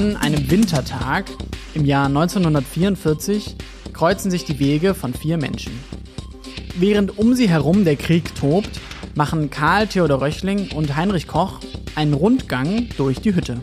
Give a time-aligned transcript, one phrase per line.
[0.00, 1.26] An einem Wintertag
[1.74, 3.54] im Jahr 1944
[3.92, 5.78] kreuzen sich die Wege von vier Menschen.
[6.76, 8.80] Während um sie herum der Krieg tobt,
[9.14, 11.60] machen Karl Theodor Röchling und Heinrich Koch
[11.96, 13.60] einen Rundgang durch die Hütte.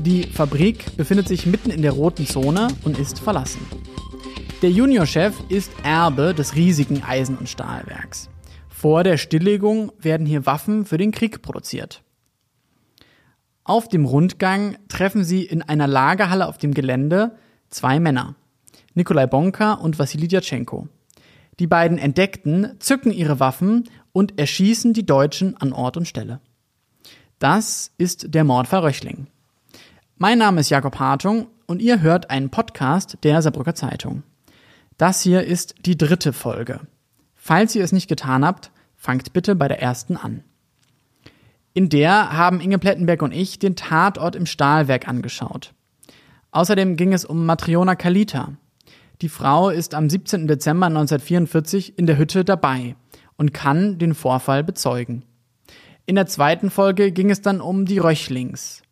[0.00, 3.60] Die Fabrik befindet sich mitten in der roten Zone und ist verlassen.
[4.60, 8.28] Der Juniorchef ist Erbe des riesigen Eisen- und Stahlwerks.
[8.68, 12.02] Vor der Stilllegung werden hier Waffen für den Krieg produziert.
[13.68, 17.36] Auf dem Rundgang treffen sie in einer Lagerhalle auf dem Gelände
[17.68, 18.34] zwei Männer,
[18.94, 20.88] Nikolai Bonka und Wassili Djatschenko.
[21.58, 26.40] Die beiden Entdeckten zücken ihre Waffen und erschießen die Deutschen an Ort und Stelle.
[27.38, 29.26] Das ist der Mordfall Röchling.
[30.16, 34.22] Mein Name ist Jakob Hartung und ihr hört einen Podcast der Saarbrücker Zeitung.
[34.96, 36.80] Das hier ist die dritte Folge.
[37.34, 40.42] Falls ihr es nicht getan habt, fangt bitte bei der ersten an.
[41.74, 45.74] In der haben Inge Plettenberg und ich den Tatort im Stahlwerk angeschaut.
[46.50, 48.54] Außerdem ging es um Matriona Kalita.
[49.20, 50.46] Die Frau ist am 17.
[50.46, 52.96] Dezember 1944 in der Hütte dabei
[53.36, 55.24] und kann den Vorfall bezeugen.
[56.06, 58.82] In der zweiten Folge ging es dann um die Röchlings,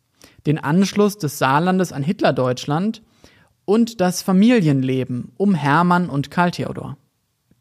[0.45, 3.01] den Anschluss des Saarlandes an Hitlerdeutschland
[3.65, 6.97] und das Familienleben um Hermann und Karl Theodor.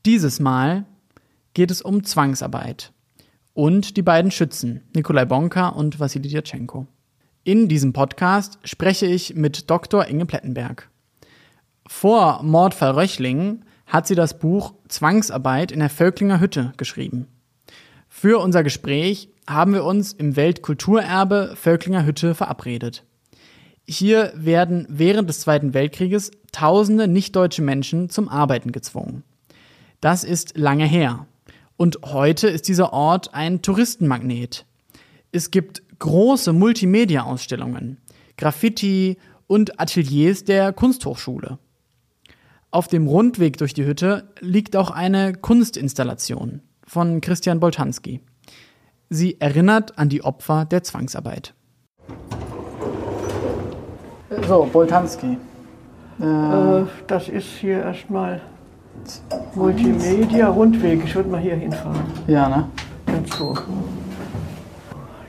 [0.04, 0.84] Dieses Mal
[1.54, 2.92] geht es um Zwangsarbeit
[3.56, 6.86] und die beiden Schützen, Nikolai Bonka und Wassili Djatschenko.
[7.42, 10.06] In diesem Podcast spreche ich mit Dr.
[10.06, 10.90] Inge Plettenberg.
[11.86, 17.28] Vor Mordfall Röchling hat sie das Buch Zwangsarbeit in der Völklinger Hütte geschrieben.
[18.10, 23.04] Für unser Gespräch haben wir uns im Weltkulturerbe Völklinger Hütte verabredet.
[23.88, 29.22] Hier werden während des Zweiten Weltkrieges tausende nichtdeutsche Menschen zum Arbeiten gezwungen.
[30.02, 31.26] Das ist lange her.
[31.76, 34.64] Und heute ist dieser Ort ein Touristenmagnet.
[35.30, 37.98] Es gibt große Multimedia-Ausstellungen,
[38.38, 41.58] Graffiti und Ateliers der Kunsthochschule.
[42.70, 48.20] Auf dem Rundweg durch die Hütte liegt auch eine Kunstinstallation von Christian Boltanski.
[49.10, 51.54] Sie erinnert an die Opfer der Zwangsarbeit.
[54.48, 55.38] So, Boltanski.
[56.20, 58.40] Äh, das ist hier erstmal
[59.54, 61.02] Multimedia Rundweg.
[61.04, 62.02] Ich würde mal hier hinfahren.
[62.26, 62.68] Ja, ne?
[63.06, 63.54] Ganz so.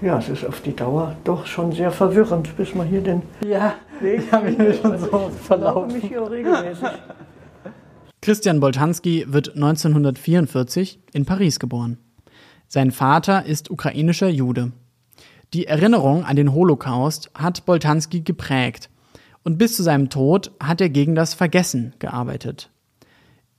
[0.02, 3.74] Ja, es ist auf die Dauer doch schon sehr verwirrend, bis man hier den Ja,
[4.00, 5.94] Weg ich habe mich schon so Ich verlaufen.
[5.94, 6.88] mich hier regelmäßig.
[8.22, 11.98] Christian Boltanski wird 1944 in Paris geboren.
[12.68, 14.72] Sein Vater ist ukrainischer Jude.
[15.54, 18.90] Die Erinnerung an den Holocaust hat Boltanski geprägt
[19.44, 22.70] und bis zu seinem Tod hat er gegen das Vergessen gearbeitet.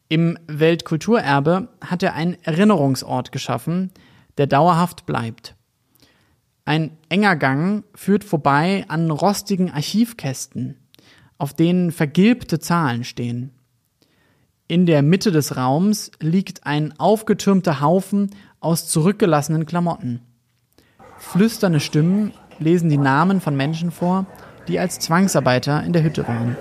[0.08, 3.90] Im Weltkulturerbe hat er einen Erinnerungsort geschaffen,
[4.38, 5.54] der dauerhaft bleibt.
[6.64, 10.76] Ein enger Gang führt vorbei an rostigen Archivkästen,
[11.36, 13.52] auf denen vergilbte Zahlen stehen.
[14.66, 20.20] In der Mitte des Raums liegt ein aufgetürmter Haufen aus zurückgelassenen Klamotten.
[21.16, 24.26] Flüsternde Stimmen lesen die Namen von Menschen vor,
[24.68, 26.56] die als Zwangsarbeiter in der Hütte waren.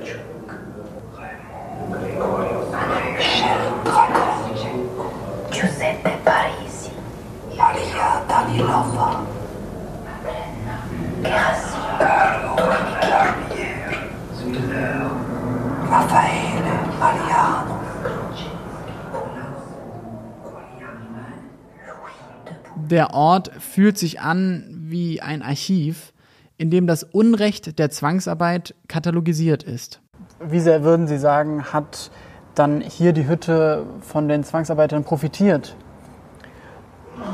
[22.90, 26.14] Der Ort fühlt sich an wie ein Archiv,
[26.58, 30.00] in dem das Unrecht der Zwangsarbeit katalogisiert ist.
[30.40, 32.12] Wie sehr würden Sie sagen, hat
[32.56, 35.76] dann hier die Hütte von den Zwangsarbeitern profitiert?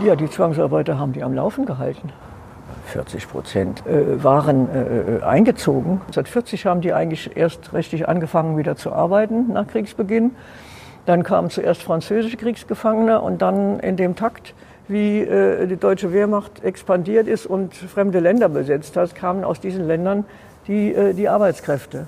[0.03, 2.12] Ja, die Zwangsarbeiter haben die am Laufen gehalten.
[2.88, 6.02] 40 Prozent äh, waren äh, äh, eingezogen.
[6.12, 10.31] Seit 40 haben die eigentlich erst richtig angefangen, wieder zu arbeiten nach Kriegsbeginn.
[11.06, 14.54] Dann kamen zuerst französische Kriegsgefangene und dann in dem Takt,
[14.88, 19.88] wie äh, die deutsche Wehrmacht expandiert ist und fremde Länder besetzt hat, kamen aus diesen
[19.88, 20.25] Ländern
[20.68, 22.07] die, äh, die Arbeitskräfte.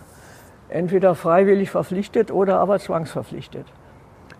[0.69, 3.65] Entweder freiwillig verpflichtet oder aber zwangsverpflichtet.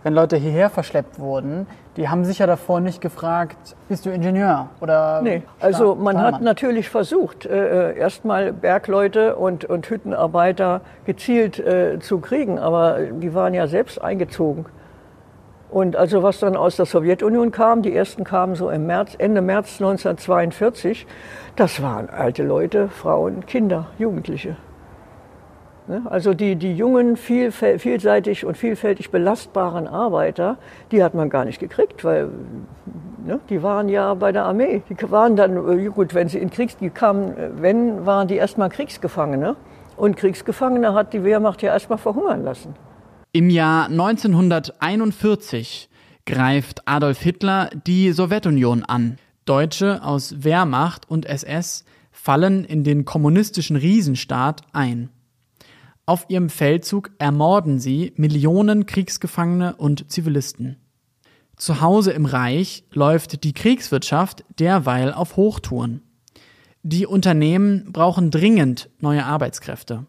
[0.03, 1.65] Wenn Leute hierher verschleppt wurden,
[1.97, 6.43] die haben sicher davor nicht gefragt, bist du Ingenieur oder Nee, also man hat Stahlmann?
[6.43, 13.33] natürlich versucht, äh, äh, erstmal Bergleute und, und Hüttenarbeiter gezielt äh, zu kriegen, aber die
[13.33, 14.65] waren ja selbst eingezogen.
[15.75, 19.41] Und also was dann aus der Sowjetunion kam, die ersten kamen so im März, Ende
[19.41, 21.05] März 1942,
[21.57, 24.55] das waren alte Leute, Frauen, Kinder, Jugendliche.
[25.87, 26.03] Ne?
[26.05, 30.55] Also die, die jungen, vielseitig und vielfältig belastbaren Arbeiter,
[30.91, 32.29] die hat man gar nicht gekriegt, weil
[33.25, 33.39] Ne?
[33.49, 34.83] Die waren ja bei der Armee.
[34.87, 38.35] Die waren dann, äh, gut, wenn sie in Kriegs, die kamen, äh, wenn, waren die
[38.35, 39.55] erstmal Kriegsgefangene.
[39.97, 42.75] Und Kriegsgefangene hat die Wehrmacht ja erstmal verhungern lassen.
[43.35, 45.89] Im Jahr 1941
[46.25, 49.17] greift Adolf Hitler die Sowjetunion an.
[49.43, 51.83] Deutsche aus Wehrmacht und SS
[52.13, 55.09] fallen in den kommunistischen Riesenstaat ein.
[56.05, 60.77] Auf ihrem Feldzug ermorden sie Millionen Kriegsgefangene und Zivilisten.
[61.57, 66.03] Zu Hause im Reich läuft die Kriegswirtschaft derweil auf Hochtouren.
[66.83, 70.05] Die Unternehmen brauchen dringend neue Arbeitskräfte.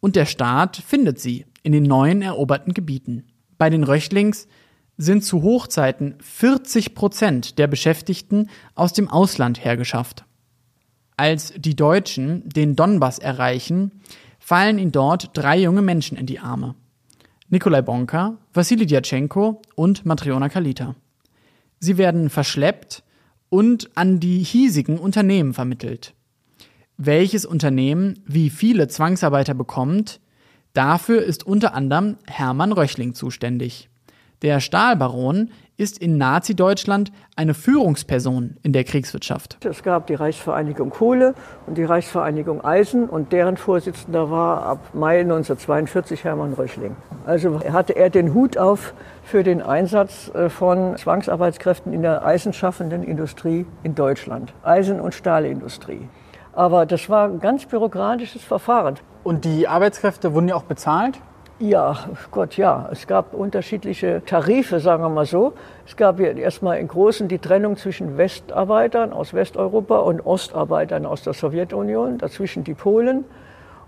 [0.00, 3.24] Und der Staat findet sie in den neuen eroberten Gebieten.
[3.58, 4.48] Bei den Röchlings
[4.96, 10.24] sind zu Hochzeiten 40 Prozent der Beschäftigten aus dem Ausland hergeschafft.
[11.16, 14.02] Als die Deutschen den Donbass erreichen,
[14.38, 16.74] fallen ihnen dort drei junge Menschen in die Arme.
[17.48, 20.96] Nikolai Bonka, Wassili Djatschenko und Matriona Kalita.
[21.78, 23.02] Sie werden verschleppt
[23.50, 26.14] und an die hiesigen Unternehmen vermittelt.
[26.96, 30.20] Welches Unternehmen wie viele Zwangsarbeiter bekommt,
[30.74, 33.88] dafür ist unter anderem Hermann Röchling zuständig.
[34.42, 39.64] Der Stahlbaron ist in Nazi-Deutschland eine Führungsperson in der Kriegswirtschaft.
[39.64, 41.34] Es gab die Reichsvereinigung Kohle
[41.66, 46.96] und die Reichsvereinigung Eisen und deren Vorsitzender war ab Mai 1942 Hermann Röchling.
[47.24, 53.02] Also hatte er den Hut auf für den Einsatz äh, von Zwangsarbeitskräften in der eisenschaffenden
[53.02, 56.08] Industrie in Deutschland, Eisen- und Stahlindustrie.
[56.52, 58.96] Aber das war ein ganz bürokratisches Verfahren.
[59.24, 61.20] Und die Arbeitskräfte wurden ja auch bezahlt?
[61.58, 61.96] Ja,
[62.32, 62.88] Gott, ja.
[62.90, 65.52] Es gab unterschiedliche Tarife, sagen wir mal so.
[65.86, 71.22] Es gab ja erstmal im Großen die Trennung zwischen Westarbeitern aus Westeuropa und Ostarbeitern aus
[71.22, 73.24] der Sowjetunion, dazwischen die Polen.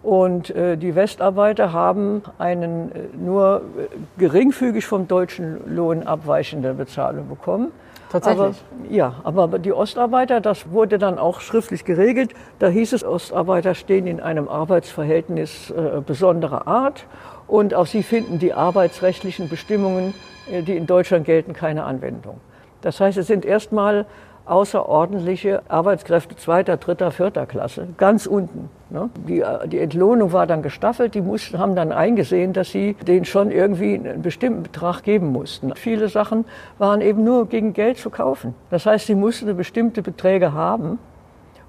[0.05, 7.29] Und äh, die Westarbeiter haben einen äh, nur äh, geringfügig vom deutschen Lohn abweichende Bezahlung
[7.29, 7.73] bekommen.
[8.15, 8.63] Tatsächlich?
[8.81, 12.33] Aber, ja, aber die Ostarbeiter, das wurde dann auch schriftlich geregelt.
[12.61, 17.07] Da hieß es, Ostarbeiter stehen in einem Arbeitsverhältnis äh, besonderer Art
[17.49, 20.15] und auf sie finden die arbeitsrechtlichen Bestimmungen,
[20.49, 22.41] äh, die in Deutschland gelten, keine Anwendung.
[22.83, 24.07] Das heißt, es sind erstmal
[24.47, 28.69] außerordentliche Arbeitskräfte zweiter, dritter, vierter Klasse, ganz unten.
[28.91, 29.09] Ne?
[29.27, 33.25] Die, äh, die Entlohnung war dann gestaffelt, die mussten, haben dann eingesehen, dass sie denen
[33.25, 35.75] schon irgendwie einen bestimmten Betrag geben mussten.
[35.75, 36.45] Viele Sachen
[36.79, 38.55] waren eben nur gegen Geld zu kaufen.
[38.71, 40.99] Das heißt, sie mussten bestimmte Beträge haben,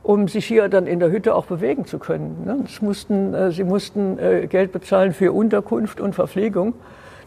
[0.04, 2.44] um sich hier dann in der Hütte auch bewegen zu können.
[2.46, 2.58] Ne?
[2.82, 6.74] Mussten, äh, sie mussten äh, Geld bezahlen für Unterkunft und Verpflegung.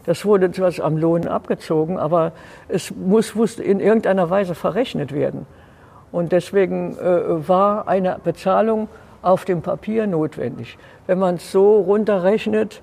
[0.09, 2.31] Das wurde zwar am Lohn abgezogen, aber
[2.67, 5.45] es muss, muss in irgendeiner Weise verrechnet werden.
[6.11, 8.87] Und deswegen äh, war eine Bezahlung
[9.21, 10.79] auf dem Papier notwendig.
[11.05, 12.81] Wenn man es so runterrechnet,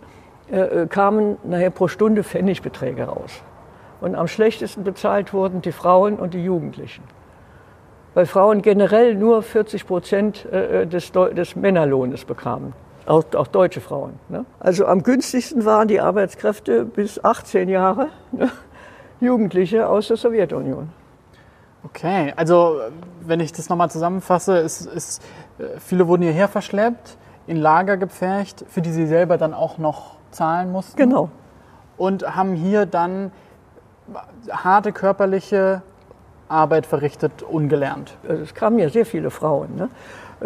[0.52, 3.43] äh, kamen nachher pro Stunde Pfennigbeträge raus.
[4.00, 7.02] Und am schlechtesten bezahlt wurden die Frauen und die Jugendlichen
[8.17, 12.72] weil Frauen generell nur 40 Prozent äh, des, des Männerlohnes bekamen.
[13.06, 14.14] Auch, auch deutsche Frauen.
[14.29, 14.44] Ne?
[14.58, 18.50] Also am günstigsten waren die Arbeitskräfte bis 18 Jahre, ne?
[19.20, 20.91] Jugendliche aus der Sowjetunion.
[21.85, 22.81] Okay, also
[23.20, 25.23] wenn ich das nochmal zusammenfasse, ist, ist,
[25.79, 27.17] viele wurden hierher verschleppt,
[27.47, 30.97] in Lager gepfercht, für die sie selber dann auch noch zahlen mussten.
[30.97, 31.31] Genau.
[31.97, 33.31] Und haben hier dann
[34.50, 35.82] harte körperliche
[36.48, 38.17] Arbeit verrichtet, ungelernt?
[38.29, 39.77] Also es kamen ja sehr viele Frauen.
[39.77, 39.89] Ne?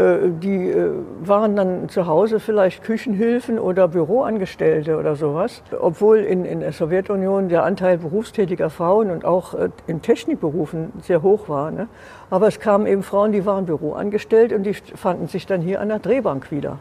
[0.01, 5.63] Äh, die äh, waren dann zu Hause vielleicht Küchenhilfen oder Büroangestellte oder sowas.
[5.79, 11.23] Obwohl in, in der Sowjetunion der Anteil berufstätiger Frauen und auch äh, in Technikberufen sehr
[11.23, 11.71] hoch war.
[11.71, 11.89] Ne?
[12.31, 15.89] Aber es kamen eben Frauen, die waren Büroangestellt und die fanden sich dann hier an
[15.89, 16.79] der Drehbank wieder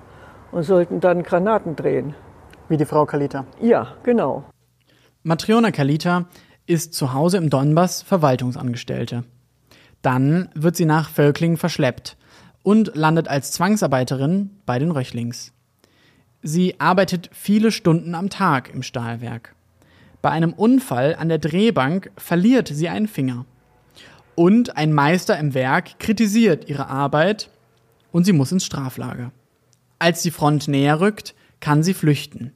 [0.52, 2.16] und sollten dann Granaten drehen.
[2.70, 3.46] Wie die Frau Kalita?
[3.60, 4.44] Ja, genau.
[5.24, 6.26] Matriona Kalita
[6.68, 9.24] ist zu Hause im Donbass Verwaltungsangestellte.
[10.02, 12.16] Dann wird sie nach Völklingen verschleppt
[12.70, 15.54] und landet als Zwangsarbeiterin bei den Röchlings.
[16.44, 19.56] Sie arbeitet viele Stunden am Tag im Stahlwerk.
[20.22, 23.48] Bei einem Unfall an der Drehbank verliert sie einen Finger.
[24.36, 27.50] Und ein Meister im Werk kritisiert ihre Arbeit
[28.12, 29.32] und sie muss ins Straflager.
[29.98, 32.54] Als die Front näher rückt, kann sie flüchten.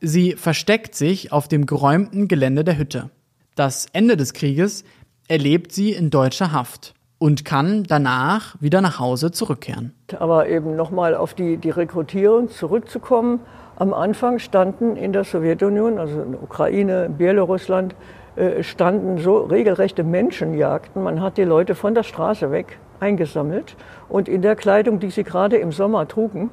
[0.00, 3.10] Sie versteckt sich auf dem geräumten Gelände der Hütte.
[3.54, 4.82] Das Ende des Krieges
[5.28, 9.92] erlebt sie in deutscher Haft und kann danach wieder nach Hause zurückkehren.
[10.18, 13.40] Aber eben nochmal auf die, die Rekrutierung zurückzukommen.
[13.76, 17.94] Am Anfang standen in der Sowjetunion, also in der Ukraine, in Belarusland,
[18.36, 21.02] äh, standen so regelrechte Menschenjagden.
[21.02, 23.76] Man hat die Leute von der Straße weg eingesammelt
[24.08, 26.50] und in der Kleidung, die sie gerade im Sommer trugen,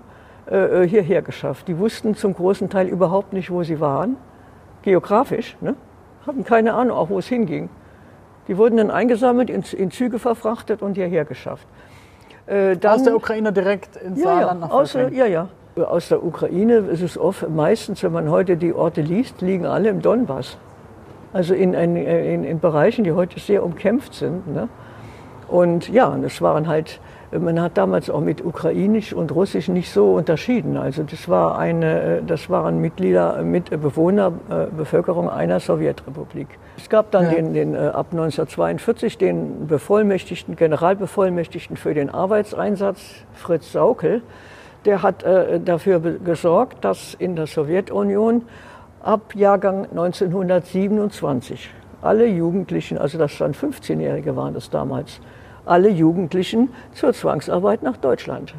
[0.49, 1.67] äh, äh, hierher geschafft.
[1.67, 4.17] Die wussten zum großen Teil überhaupt nicht, wo sie waren,
[4.83, 5.57] geografisch.
[5.61, 5.75] Ne?
[6.25, 7.69] hatten keine Ahnung, auch wo es hinging.
[8.47, 11.67] Die wurden dann eingesammelt, in, in Züge verfrachtet und hierher geschafft.
[12.47, 15.47] Äh, dann, aus der Ukraine direkt ins ja, Saarland ja, nach aus, Ja, ja.
[15.75, 19.89] Aus der Ukraine ist es oft, meistens, wenn man heute die Orte liest, liegen alle
[19.89, 20.57] im Donbass.
[21.33, 21.97] Also in, in,
[22.45, 24.47] in Bereichen, die heute sehr umkämpft sind.
[24.47, 24.69] Ne?
[25.49, 27.01] Und ja, das waren halt
[27.39, 30.77] man hat damals auch mit Ukrainisch und Russisch nicht so unterschieden.
[30.77, 36.47] Also das, war eine, das waren Mitglieder, mit Bewohner, äh, Bevölkerung einer Sowjetrepublik.
[36.77, 37.31] Es gab dann ja.
[37.31, 42.99] den, den, äh, ab 1942 den Bevollmächtigten, Generalbevollmächtigten für den Arbeitseinsatz,
[43.33, 44.21] Fritz Saukel.
[44.85, 48.43] Der hat äh, dafür gesorgt, dass in der Sowjetunion
[49.01, 55.19] ab Jahrgang 1927 alle Jugendlichen, also das waren 15-Jährige waren das damals,
[55.65, 58.53] alle Jugendlichen zur Zwangsarbeit nach Deutschland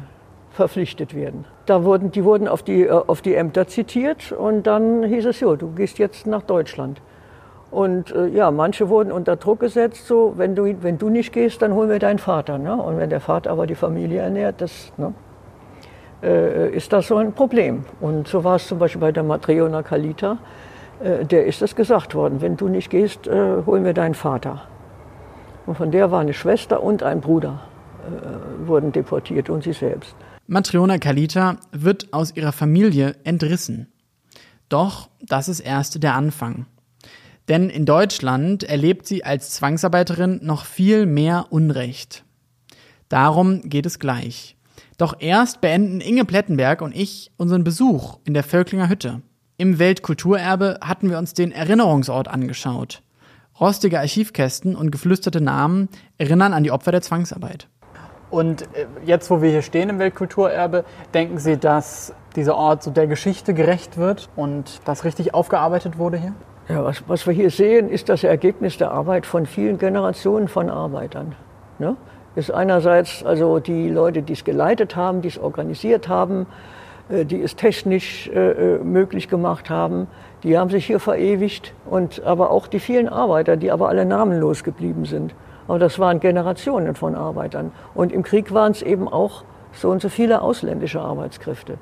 [0.51, 1.45] verpflichtet werden.
[1.67, 5.39] Da wurden, die wurden auf die, äh, auf die Ämter zitiert und dann hieß es,
[5.39, 7.01] jo, du gehst jetzt nach Deutschland.
[7.69, 11.61] Und äh, ja, manche wurden unter Druck gesetzt, so, wenn du, wenn du nicht gehst,
[11.61, 12.57] dann holen wir deinen Vater.
[12.57, 12.75] Ne?
[12.75, 15.13] Und wenn der Vater aber die Familie ernährt, das, ne,
[16.23, 17.83] äh, ist das so ein Problem.
[17.99, 20.37] Und so war es zum Beispiel bei der Matreona Kalita,
[21.03, 24.61] äh, der ist es gesagt worden, wenn du nicht gehst, äh, holen wir deinen Vater.
[25.67, 27.61] Und von der war eine Schwester und ein Bruder
[28.07, 30.15] äh, wurden deportiert und sie selbst.
[30.47, 33.91] Matriona Kalita wird aus ihrer Familie entrissen.
[34.69, 36.65] Doch das ist erst der Anfang.
[37.49, 42.23] Denn in Deutschland erlebt sie als Zwangsarbeiterin noch viel mehr Unrecht.
[43.09, 44.55] Darum geht es gleich.
[44.97, 49.21] Doch erst beenden Inge Plettenberg und ich unseren Besuch in der Völklinger Hütte.
[49.57, 53.01] Im Weltkulturerbe hatten wir uns den Erinnerungsort angeschaut.
[53.59, 57.67] Rostige Archivkästen und geflüsterte Namen erinnern an die Opfer der Zwangsarbeit.
[58.29, 60.83] Und äh, jetzt, wo wir hier stehen im Weltkulturerbe,
[61.13, 66.17] denken Sie, dass dieser Ort so der Geschichte gerecht wird und das richtig aufgearbeitet wurde
[66.17, 66.33] hier?
[66.69, 70.69] Ja, was, was wir hier sehen, ist das Ergebnis der Arbeit von vielen Generationen von
[70.69, 71.33] Arbeitern.
[71.79, 71.95] Ne?
[72.35, 76.45] Ist einerseits also die Leute, die es geleitet haben, die es organisiert haben,
[77.09, 80.07] äh, die es technisch äh, äh, möglich gemacht haben,
[80.43, 84.63] die haben sich hier verewigt und aber auch die vielen Arbeiter, die aber alle namenlos
[84.63, 85.33] geblieben sind.
[85.67, 87.71] Aber das waren Generationen von Arbeitern.
[87.93, 91.77] Und im Krieg waren es eben auch so und so viele ausländische Arbeitskräfte.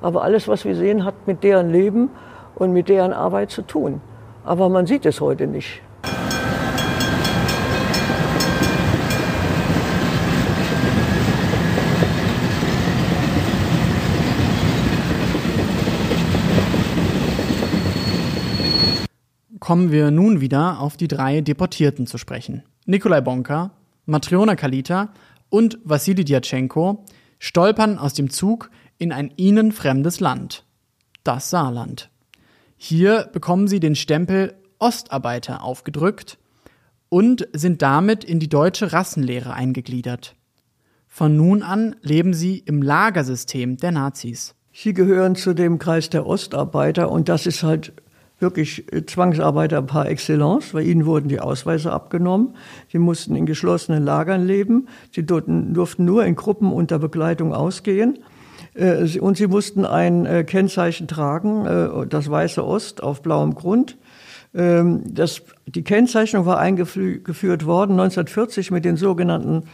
[0.00, 2.10] Aber alles, was wir sehen, hat mit deren Leben
[2.54, 4.00] und mit deren Arbeit zu tun.
[4.44, 5.82] Aber man sieht es heute nicht.
[19.66, 22.62] Kommen wir nun wieder auf die drei Deportierten zu sprechen.
[22.84, 23.72] Nikolai Bonka,
[24.04, 25.12] Matriona Kalita
[25.48, 27.04] und Wassili Djatschenko
[27.40, 30.64] stolpern aus dem Zug in ein ihnen fremdes Land,
[31.24, 32.10] das Saarland.
[32.76, 36.38] Hier bekommen sie den Stempel Ostarbeiter aufgedrückt
[37.08, 40.36] und sind damit in die deutsche Rassenlehre eingegliedert.
[41.08, 44.54] Von nun an leben sie im Lagersystem der Nazis.
[44.72, 47.94] Sie gehören zu dem Kreis der Ostarbeiter und das ist halt
[48.38, 52.54] wirklich äh, Zwangsarbeiter par excellence, weil ihnen wurden die Ausweise abgenommen.
[52.92, 54.88] Sie mussten in geschlossenen Lagern leben.
[55.14, 58.18] Sie durften, nur in Gruppen unter Begleitung ausgehen.
[58.74, 63.96] Äh, und sie mussten ein äh, Kennzeichen tragen, das weiße Ost auf blauem Grund.
[64.56, 69.64] Ähm, das, die Kennzeichnung war eingeführt worden 1940 mit den sogenannten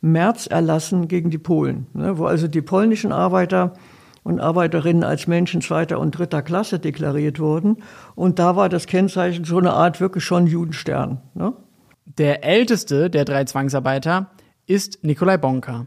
[0.00, 3.74] Märzerlassen gegen die Polen, ne, wo also die polnischen Arbeiter
[4.22, 7.82] und Arbeiterinnen als Menschen zweiter und dritter Klasse deklariert wurden.
[8.14, 11.20] Und da war das Kennzeichen so eine Art wirklich schon Judenstern.
[11.34, 11.52] Ne?
[12.04, 14.30] Der älteste der drei Zwangsarbeiter
[14.66, 15.86] ist Nikolai Bonka.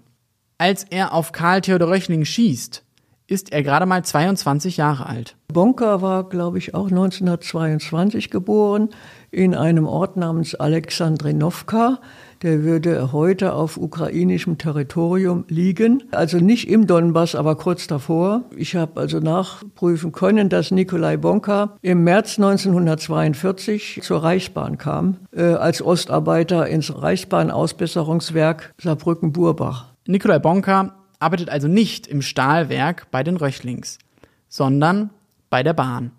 [0.58, 2.85] Als er auf Karl Theodor Röchling schießt,
[3.28, 5.36] ist er gerade mal 22 Jahre alt.
[5.52, 8.90] Bonka war, glaube ich, auch 1922 geboren
[9.32, 12.00] in einem Ort namens Alexandrinovka
[12.46, 16.04] der würde heute auf ukrainischem Territorium liegen.
[16.12, 18.44] Also nicht im Donbass, aber kurz davor.
[18.56, 25.42] Ich habe also nachprüfen können, dass Nikolai Bonka im März 1942 zur Reichsbahn kam, äh,
[25.42, 29.88] als Ostarbeiter ins Reichsbahnausbesserungswerk Saarbrücken-Burbach.
[30.06, 34.00] Nikolai Bonka arbeitet also nicht im Stahlwerk bei den Röchlings,
[34.48, 35.10] sondern
[35.50, 36.12] bei der Bahn.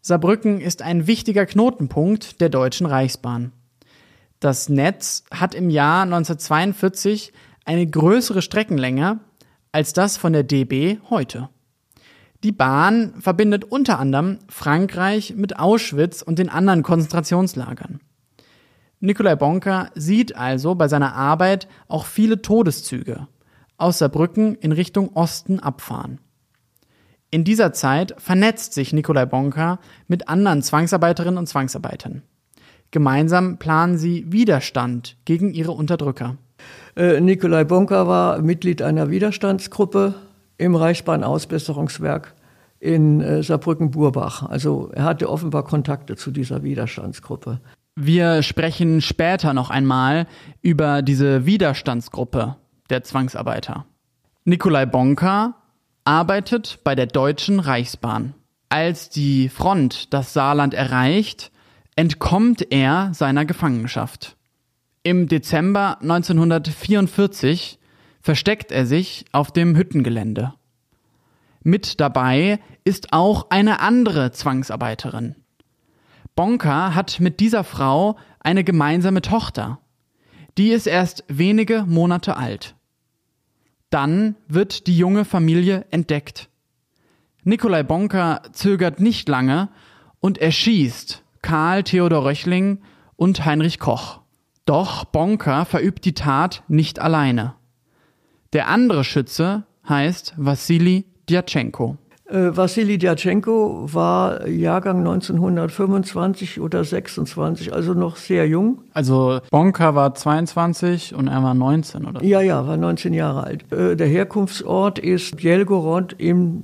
[0.00, 3.52] Saarbrücken ist ein wichtiger Knotenpunkt der Deutschen Reichsbahn.
[4.40, 7.32] Das Netz hat im Jahr 1942
[7.64, 9.20] eine größere Streckenlänge
[9.72, 11.50] als das von der DB heute.
[12.42, 18.00] Die Bahn verbindet unter anderem Frankreich mit Auschwitz und den anderen Konzentrationslagern.
[19.00, 23.28] Nikolai Bonker sieht also bei seiner Arbeit auch viele Todeszüge
[23.80, 26.18] aus Saarbrücken in Richtung Osten abfahren.
[27.30, 32.22] In dieser Zeit vernetzt sich Nikolai Bonker mit anderen Zwangsarbeiterinnen und Zwangsarbeitern.
[32.90, 36.36] Gemeinsam planen sie Widerstand gegen ihre Unterdrücker.
[36.96, 40.14] Äh, Nikolai Bonka war Mitglied einer Widerstandsgruppe
[40.58, 42.34] im Reichsbahnausbesserungswerk
[42.80, 44.42] in äh, Saarbrücken-Burbach.
[44.42, 47.60] Also er hatte offenbar Kontakte zu dieser Widerstandsgruppe.
[47.96, 50.26] Wir sprechen später noch einmal
[50.62, 52.56] über diese Widerstandsgruppe
[52.90, 53.86] der Zwangsarbeiter.
[54.44, 55.54] Nikolai Bonka
[56.04, 58.34] arbeitet bei der Deutschen Reichsbahn.
[58.68, 61.50] Als die Front das Saarland erreicht,
[61.96, 64.36] entkommt er seiner Gefangenschaft.
[65.02, 67.78] Im Dezember 1944
[68.20, 70.54] versteckt er sich auf dem Hüttengelände.
[71.62, 75.36] Mit dabei ist auch eine andere Zwangsarbeiterin.
[76.36, 79.78] Bonka hat mit dieser Frau eine gemeinsame Tochter.
[80.58, 82.76] Die ist erst wenige Monate alt.
[83.90, 86.48] Dann wird die junge Familie entdeckt.
[87.42, 89.68] Nikolai Bonka zögert nicht lange
[90.20, 92.80] und erschießt Karl Theodor Röchling
[93.16, 94.20] und Heinrich Koch.
[94.64, 97.54] Doch Bonka verübt die Tat nicht alleine.
[98.52, 101.96] Der andere Schütze heißt Wassili Djatschenko.
[102.30, 108.82] Äh, Wassili Djatschenko war Jahrgang 1925 oder 26, also noch sehr jung.
[108.94, 112.22] Also Bonka war 22 und er war 19, oder?
[112.22, 113.72] Ja, ja, war 19 Jahre alt.
[113.72, 116.62] Äh, der Herkunftsort ist Bjelgorod im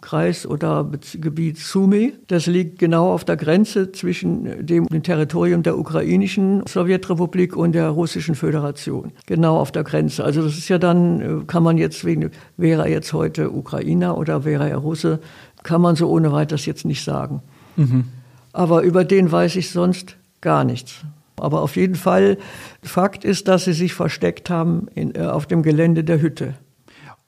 [0.00, 2.14] Kreis oder Gebiet Sumy.
[2.26, 7.90] Das liegt genau auf der Grenze zwischen dem, dem Territorium der ukrainischen Sowjetrepublik und der
[7.90, 9.12] russischen Föderation.
[9.26, 10.24] Genau auf der Grenze.
[10.24, 14.18] Also das ist ja dann, äh, kann man jetzt wegen, wäre er jetzt heute Ukrainer
[14.18, 15.20] oder wäre er Russe,
[15.62, 17.42] kann man so ohne weiteres jetzt nicht sagen.
[17.76, 18.04] Mhm.
[18.52, 21.04] Aber über den weiß ich sonst gar nichts.
[21.36, 22.38] Aber auf jeden Fall,
[22.82, 26.54] Fakt ist, dass sie sich versteckt haben in, äh, auf dem Gelände der Hütte.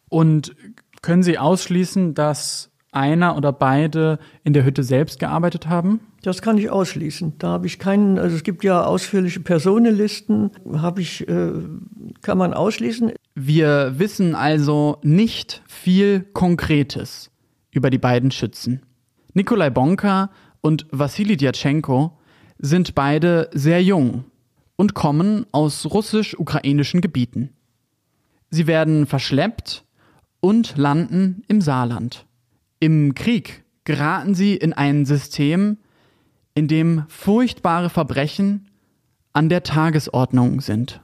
[0.09, 0.55] Und
[1.03, 6.01] können Sie ausschließen, dass einer oder beide in der Hütte selbst gearbeitet haben?
[6.23, 7.35] Das kann ich ausschließen.
[7.39, 11.53] Da habe ich keinen, also es gibt ja ausführliche Personenlisten, habe ich, äh,
[12.23, 13.13] kann man ausschließen.
[13.35, 17.31] Wir wissen also nicht viel Konkretes
[17.71, 18.83] über die beiden Schützen.
[19.35, 20.31] Nikolai Bonka
[20.61, 22.19] und Wassili Djatschenko
[22.59, 24.25] sind beide sehr jung
[24.75, 27.51] und kommen aus russisch-ukrainischen Gebieten.
[28.51, 29.85] Sie werden verschleppt
[30.41, 32.27] und landen im Saarland.
[32.81, 35.79] Im Krieg geraten sie in ein System,
[36.55, 38.69] in dem furchtbare Verbrechen
[39.33, 41.01] an der Tagesordnung sind.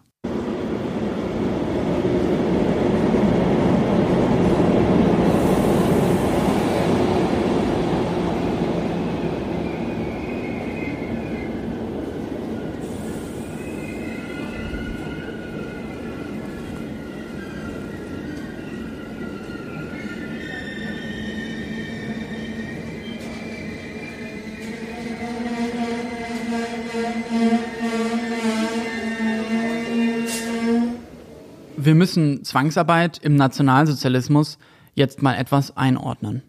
[31.94, 34.58] Wir müssen Zwangsarbeit im Nationalsozialismus
[34.94, 36.42] jetzt mal etwas einordnen.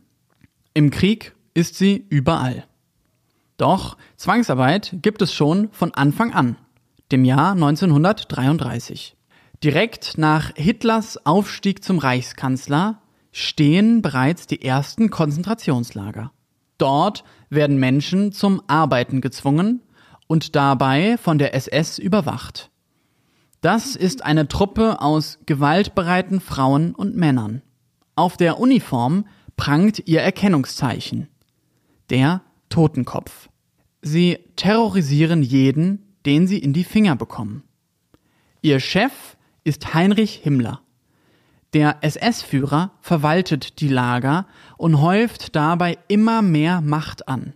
[0.74, 2.66] Im Krieg ist sie überall.
[3.58, 6.56] Doch Zwangsarbeit gibt es schon von Anfang an,
[7.12, 9.16] dem Jahr 1933.
[9.64, 16.32] Direkt nach Hitlers Aufstieg zum Reichskanzler stehen bereits die ersten Konzentrationslager.
[16.80, 19.84] Dort werden Menschen zum Arbeiten gezwungen
[20.26, 22.72] und dabei von der SS überwacht.
[23.66, 27.64] Das ist eine Truppe aus gewaltbereiten Frauen und Männern.
[28.16, 29.26] Auf der Uniform
[29.58, 31.30] prangt ihr Erkennungszeichen.
[32.12, 33.50] Der Totenkopf.
[34.04, 37.64] Sie terrorisieren jeden, den sie in die Finger bekommen.
[38.62, 40.82] Ihr Chef ist Heinrich Himmler.
[41.74, 44.46] Der SS-Führer verwaltet die Lager
[44.78, 47.54] und häuft dabei immer mehr Macht an.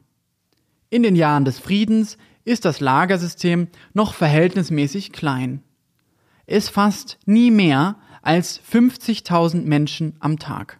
[0.89, 5.61] In den Jahren des Friedens ist das Lagersystem noch verhältnismäßig klein
[6.49, 10.79] ist fast nie mehr als 50.000 Menschen am Tag.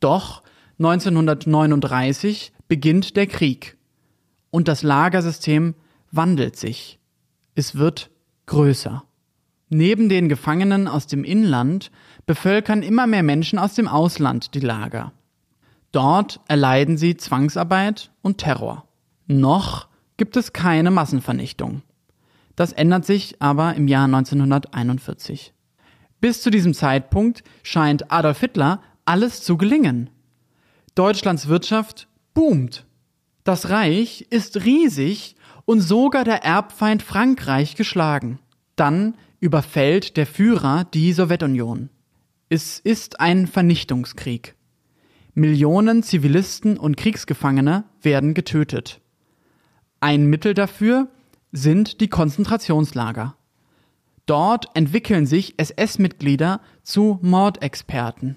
[0.00, 0.42] Doch
[0.78, 3.76] 1939 beginnt der Krieg
[4.50, 5.74] und das Lagersystem
[6.10, 6.98] wandelt sich.
[7.54, 8.10] Es wird
[8.46, 9.04] größer.
[9.70, 11.90] Neben den Gefangenen aus dem Inland
[12.26, 15.12] bevölkern immer mehr Menschen aus dem Ausland die Lager.
[15.92, 18.86] Dort erleiden sie Zwangsarbeit und Terror.
[19.26, 21.82] Noch gibt es keine Massenvernichtung.
[22.58, 25.54] Das ändert sich aber im Jahr 1941.
[26.20, 30.10] Bis zu diesem Zeitpunkt scheint Adolf Hitler alles zu gelingen.
[30.96, 32.84] Deutschlands Wirtschaft boomt.
[33.44, 38.40] Das Reich ist riesig und sogar der Erbfeind Frankreich geschlagen.
[38.74, 41.90] Dann überfällt der Führer die Sowjetunion.
[42.48, 44.56] Es ist ein Vernichtungskrieg.
[45.32, 49.00] Millionen Zivilisten und Kriegsgefangene werden getötet.
[50.00, 51.06] Ein Mittel dafür
[51.52, 53.36] sind die Konzentrationslager.
[54.26, 58.36] Dort entwickeln sich SS-Mitglieder zu Mordexperten.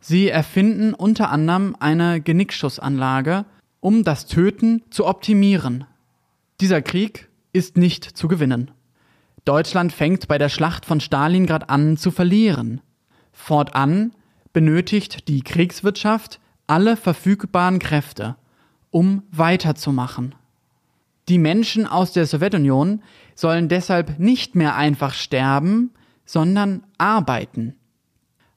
[0.00, 3.44] Sie erfinden unter anderem eine Genickschussanlage,
[3.80, 5.84] um das Töten zu optimieren.
[6.60, 8.70] Dieser Krieg ist nicht zu gewinnen.
[9.44, 12.80] Deutschland fängt bei der Schlacht von Stalingrad an zu verlieren.
[13.32, 14.12] Fortan
[14.52, 18.36] benötigt die Kriegswirtschaft alle verfügbaren Kräfte,
[18.90, 20.34] um weiterzumachen.
[21.30, 23.04] Die Menschen aus der Sowjetunion
[23.36, 25.92] sollen deshalb nicht mehr einfach sterben,
[26.24, 27.76] sondern arbeiten.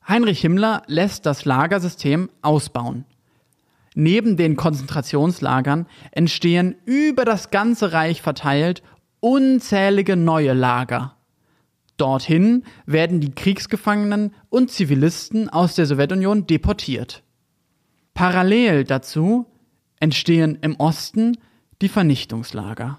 [0.08, 3.06] Heinrich Himmler lässt das Lagersystem ausbauen.
[3.94, 8.82] Neben den Konzentrationslagern entstehen über das ganze Reich verteilt
[9.20, 11.16] unzählige neue Lager.
[11.98, 17.22] Dorthin werden die Kriegsgefangenen und Zivilisten aus der Sowjetunion deportiert.
[18.16, 19.46] Parallel dazu
[20.00, 21.38] entstehen im Osten
[21.84, 22.98] die Vernichtungslager.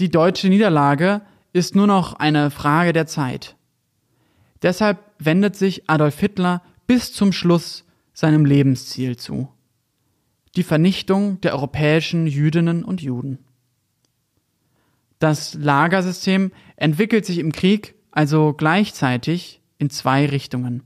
[0.00, 3.54] Die deutsche Niederlage ist nur noch eine Frage der Zeit.
[4.62, 9.48] Deshalb wendet sich Adolf Hitler bis zum Schluss seinem Lebensziel zu.
[10.56, 13.38] Die Vernichtung der europäischen Jüdinnen und Juden.
[15.20, 20.82] Das Lagersystem entwickelt sich im Krieg also gleichzeitig in zwei Richtungen.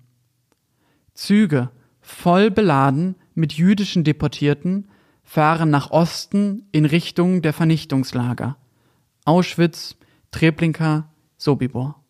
[1.14, 1.70] Züge,
[2.02, 4.90] voll beladen mit jüdischen Deportierten,
[5.28, 8.56] fahren nach Osten in Richtung der Vernichtungslager.
[9.26, 9.96] Auschwitz,
[10.30, 12.02] Treblinka, Sobibor.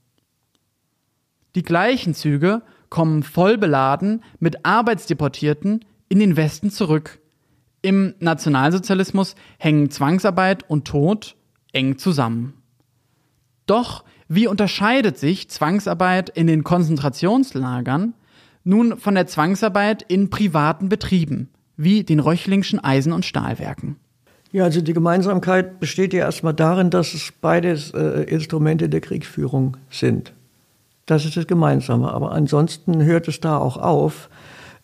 [1.57, 7.19] Die gleichen Züge kommen voll beladen mit Arbeitsdeportierten in den Westen zurück.
[7.83, 11.35] Im Nationalsozialismus hängen Zwangsarbeit und Tod
[11.73, 12.55] eng zusammen.
[13.67, 18.15] Doch wie unterscheidet sich Zwangsarbeit in den Konzentrationslagern
[18.63, 23.97] nun von der Zwangsarbeit in privaten Betrieben, wie den Röchlingschen Eisen- und Stahlwerken?
[24.51, 29.77] Ja, also die Gemeinsamkeit besteht ja erstmal darin, dass es beides äh, Instrumente der Kriegsführung
[29.91, 30.33] sind.
[31.07, 32.13] Das ist das Gemeinsame.
[32.13, 34.29] Aber ansonsten hört es da auch auf.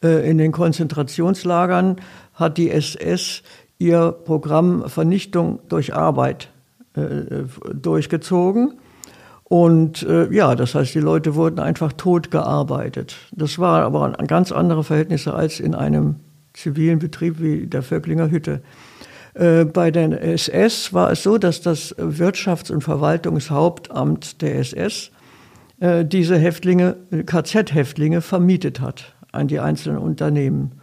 [0.03, 1.97] Äh, in den Konzentrationslagern
[2.35, 3.43] hat die SS
[3.79, 6.51] ihr Programm Vernichtung durch Arbeit
[6.95, 8.75] äh, durchgezogen.
[9.45, 13.17] Und äh, ja, das heißt, die Leute wurden einfach tot gearbeitet.
[13.33, 16.17] Das war aber ganz andere Verhältnisse als in einem
[16.55, 18.63] zivilen Betrieb wie der Vöcklinger Hütte.
[19.35, 25.11] Äh, bei den SS war es so, dass das Wirtschafts- und Verwaltungshauptamt der SS
[25.81, 30.81] äh, diese Häftlinge, KZ-Häftlinge, vermietet hat an die einzelnen Unternehmen.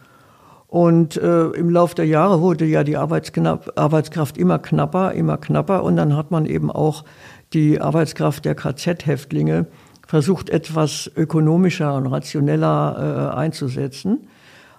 [0.67, 5.83] Und äh, im Laufe der Jahre wurde ja die Arbeitskraft immer knapper, immer knapper.
[5.83, 7.03] Und dann hat man eben auch
[7.51, 9.67] die Arbeitskraft der KZ-Häftlinge
[10.07, 14.27] versucht, etwas ökonomischer und rationeller äh, einzusetzen.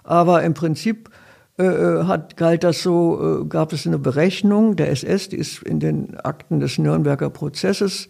[0.03, 1.09] Aber im Prinzip
[1.57, 5.63] äh, äh hat, galt das so, äh, gab es eine Berechnung der SS, die ist
[5.63, 8.09] in den Akten des Nürnberger Prozesses,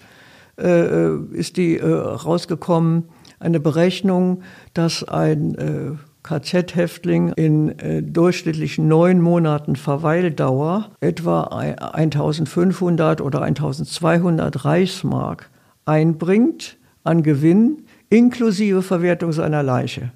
[0.58, 3.06] äh, äh ist die äh, rausgekommen,
[3.40, 4.42] eine Berechnung,
[4.74, 15.50] dass ein KZ-Häftling in durchschnittlichen neun Monaten Verweildauer etwa 1500 oder 1200 Reichsmark
[15.84, 20.14] einbringt an Gewinn inklusive Verwertung seiner Leiche.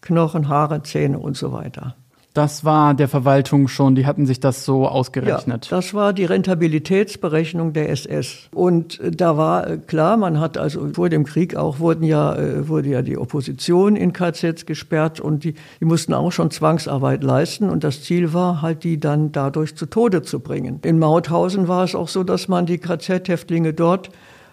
[0.00, 1.94] Knochen, Haare, Zähne und so weiter.
[2.32, 5.66] Das war der Verwaltung schon, die hatten sich das so ausgerechnet.
[5.66, 8.48] Ja, das war die Rentabilitätsberechnung der SS.
[8.54, 12.36] Und äh, da war äh, klar, man hat also vor dem Krieg auch wurden ja,
[12.36, 17.24] äh, wurde ja die Opposition in KZs gesperrt und die, die mussten auch schon Zwangsarbeit
[17.24, 17.68] leisten.
[17.68, 20.78] Und das Ziel war halt, die dann dadurch zu Tode zu bringen.
[20.84, 24.10] In Mauthausen war es auch so, dass man die KZ-Häftlinge dort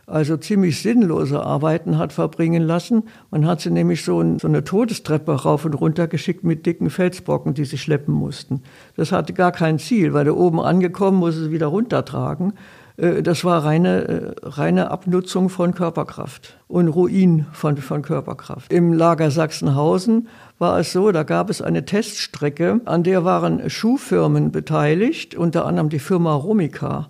[0.07, 3.03] also ziemlich sinnlose Arbeiten hat verbringen lassen.
[3.29, 6.89] Man hat sie nämlich so, ein, so, eine Todestreppe rauf und runter geschickt mit dicken
[6.89, 8.63] Felsbrocken, die sie schleppen mussten.
[8.95, 12.53] Das hatte gar kein Ziel, weil der oben angekommen muss sie wieder runtertragen.
[12.95, 18.71] Äh, das war reine, äh, reine Abnutzung von Körperkraft und Ruin von, von Körperkraft.
[18.71, 24.51] Im Lager Sachsenhausen war es so, da gab es eine Teststrecke, an der waren Schuhfirmen
[24.51, 27.09] beteiligt, unter anderem die Firma Romica.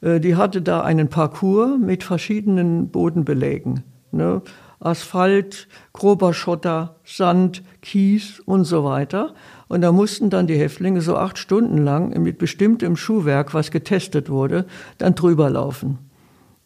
[0.00, 3.82] Äh, die hatte da einen Parcours mit verschiedenen Bodenbelägen.
[4.12, 4.42] Ne?
[4.78, 9.34] Asphalt, grober Schotter, Sand, Kies und so weiter.
[9.68, 14.28] Und da mussten dann die Häftlinge so acht Stunden lang mit bestimmtem Schuhwerk, was getestet
[14.28, 14.66] wurde,
[14.98, 15.98] dann drüber laufen.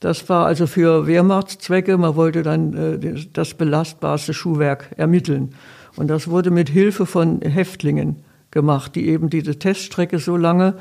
[0.01, 5.55] Das war also für Wehrmachtszwecke, man wollte dann äh, das belastbarste Schuhwerk ermitteln.
[5.97, 8.17] Und das wurde mit Hilfe von Häftlingen
[8.51, 10.75] gemacht, die eben diese Teststrecke so lange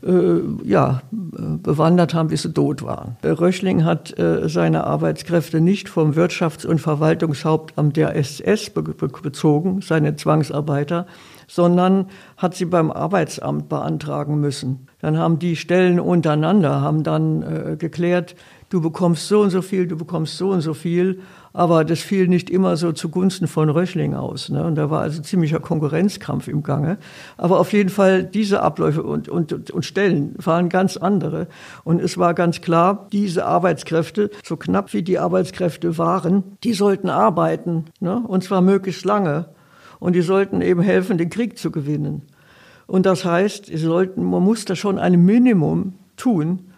[0.00, 3.16] ja, bewandert haben, bis sie tot waren.
[3.24, 9.80] Röchling hat äh, seine Arbeitskräfte nicht vom Wirtschafts- und Verwaltungshauptamt der SS be be bezogen,
[9.80, 11.06] seine Zwangsarbeiter,
[11.48, 12.06] sondern
[12.36, 14.86] hat sie beim Arbeitsamt beantragen müssen.
[15.00, 18.36] Dann haben die Stellen untereinander, haben dann äh, geklärt,
[18.68, 21.20] du bekommst so und so viel, du bekommst so und so viel.
[21.52, 24.48] Aber das fiel nicht immer so zugunsten von Röchling aus.
[24.48, 24.62] Ne?
[24.64, 26.98] Und da war also ziemlicher Konkurrenzkampf im Gange.
[27.36, 31.48] Aber auf jeden Fall diese Abläufe und, und, und Stellen waren ganz andere.
[31.84, 37.08] Und es war ganz klar, diese Arbeitskräfte, so knapp wie die Arbeitskräfte waren, die sollten
[37.08, 37.86] arbeiten.
[38.00, 38.22] Ne?
[38.26, 39.46] Und zwar möglichst lange.
[39.98, 42.22] Und die sollten eben helfen, den Krieg zu gewinnen.
[42.86, 46.68] Und das heißt, sie sollten, man muss da schon ein Minimum tun,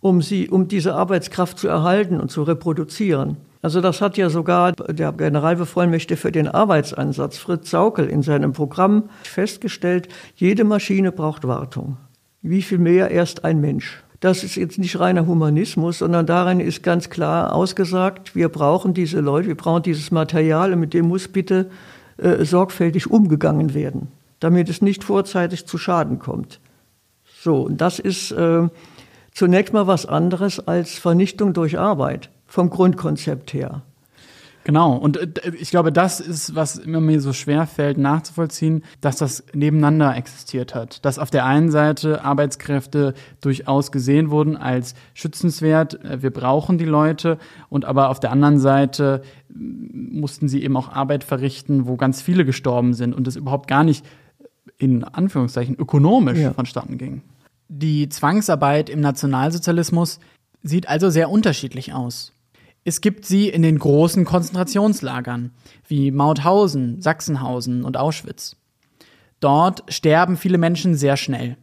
[0.00, 3.36] um sie, um diese Arbeitskraft zu erhalten und zu reproduzieren.
[3.60, 9.10] Also das hat ja sogar der Generalbevollmächtigte für den Arbeitsansatz Fritz Saukel in seinem Programm
[9.24, 11.96] festgestellt, jede Maschine braucht Wartung.
[12.40, 14.02] Wie viel mehr erst ein Mensch?
[14.20, 19.20] Das ist jetzt nicht reiner Humanismus, sondern darin ist ganz klar ausgesagt, wir brauchen diese
[19.20, 21.70] Leute, wir brauchen dieses Material und mit dem muss bitte
[22.16, 24.08] äh, sorgfältig umgegangen werden,
[24.40, 26.60] damit es nicht vorzeitig zu Schaden kommt.
[27.40, 28.68] So, und das ist äh,
[29.38, 33.82] zunächst mal was anderes als Vernichtung durch Arbeit vom Grundkonzept her.
[34.64, 39.16] Genau, und äh, ich glaube, das ist, was immer mir so schwer fällt nachzuvollziehen, dass
[39.16, 41.04] das nebeneinander existiert hat.
[41.04, 46.84] Dass auf der einen Seite Arbeitskräfte durchaus gesehen wurden als schützenswert, äh, wir brauchen die
[46.84, 49.22] Leute, und aber auf der anderen Seite
[49.54, 53.84] mussten sie eben auch Arbeit verrichten, wo ganz viele gestorben sind und es überhaupt gar
[53.84, 54.04] nicht
[54.78, 56.52] in Anführungszeichen ökonomisch ja.
[56.52, 57.22] vonstatten ging.
[57.68, 60.20] Die Zwangsarbeit im Nationalsozialismus
[60.62, 62.32] sieht also sehr unterschiedlich aus.
[62.84, 65.52] Es gibt sie in den großen Konzentrationslagern
[65.86, 68.56] wie Mauthausen, Sachsenhausen und Auschwitz.
[69.40, 71.58] Dort sterben viele Menschen sehr schnell.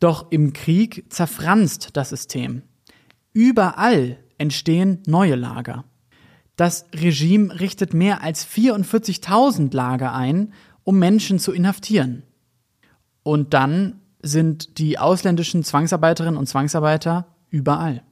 [0.00, 2.62] Doch im Krieg zerfranst das System.
[3.34, 5.84] Überall entstehen neue Lager.
[6.56, 12.22] Das Regime richtet mehr als 44.000 Lager ein, um Menschen zu inhaftieren.
[13.22, 18.02] Und dann sind die ausländischen Zwangsarbeiterinnen und Zwangsarbeiter überall.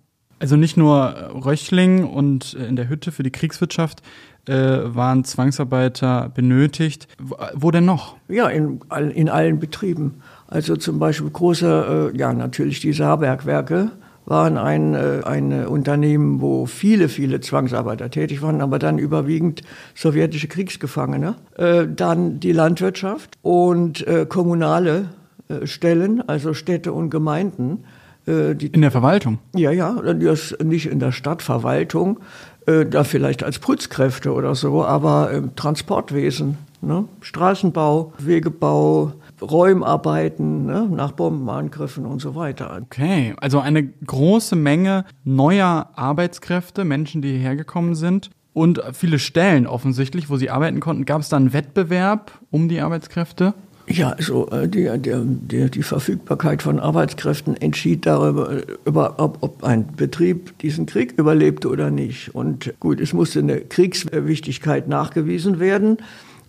[0.40, 4.02] Also nicht nur Röchling und äh, in der Hütte für die Kriegswirtschaft
[4.46, 7.08] äh, waren Zwangsarbeiter benötigt.
[7.54, 8.16] Wo denn noch?
[8.28, 8.80] Ja, in,
[9.14, 10.22] in allen Betrieben.
[10.46, 13.90] Also zum Beispiel große, äh, ja natürlich die Saarbergwerke
[14.24, 19.62] waren ein, äh, ein Unternehmen, wo viele, viele Zwangsarbeiter tätig waren, aber dann überwiegend
[19.94, 21.34] sowjetische Kriegsgefangene.
[21.56, 25.19] Äh, dann die Landwirtschaft und äh, kommunale äh,
[25.64, 27.84] Stellen, also Städte und Gemeinden
[28.26, 29.38] äh, die, in der Verwaltung?
[29.54, 32.20] Ja, ja, das nicht in der Stadtverwaltung,
[32.66, 37.04] äh, da vielleicht als Putzkräfte oder so, aber im Transportwesen, ne?
[37.20, 40.88] Straßenbau, Wegebau, Räumarbeiten ne?
[40.90, 42.78] nach Bombenangriffen und so weiter.
[42.82, 48.30] Okay, also eine große Menge neuer Arbeitskräfte, Menschen, die hierher gekommen sind.
[48.52, 51.04] Und viele Stellen offensichtlich, wo sie arbeiten konnten.
[51.04, 53.54] Gab es da einen Wettbewerb um die Arbeitskräfte?
[53.86, 60.56] Ja, also die, die, die, Verfügbarkeit von Arbeitskräften entschied darüber, über, ob, ob ein Betrieb
[60.60, 62.34] diesen Krieg überlebte oder nicht.
[62.34, 65.98] Und gut, es musste eine Kriegswichtigkeit nachgewiesen werden.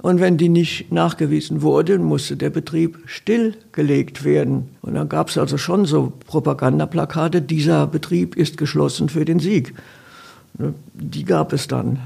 [0.02, 4.70] Und wenn die nicht nachgewiesen wurde, musste der Betrieb stillgelegt werden.
[4.82, 9.74] Und dann gab es also schon so Propagandaplakate, dieser Betrieb ist geschlossen für den Sieg.
[10.58, 12.00] Ne, die gab es dann.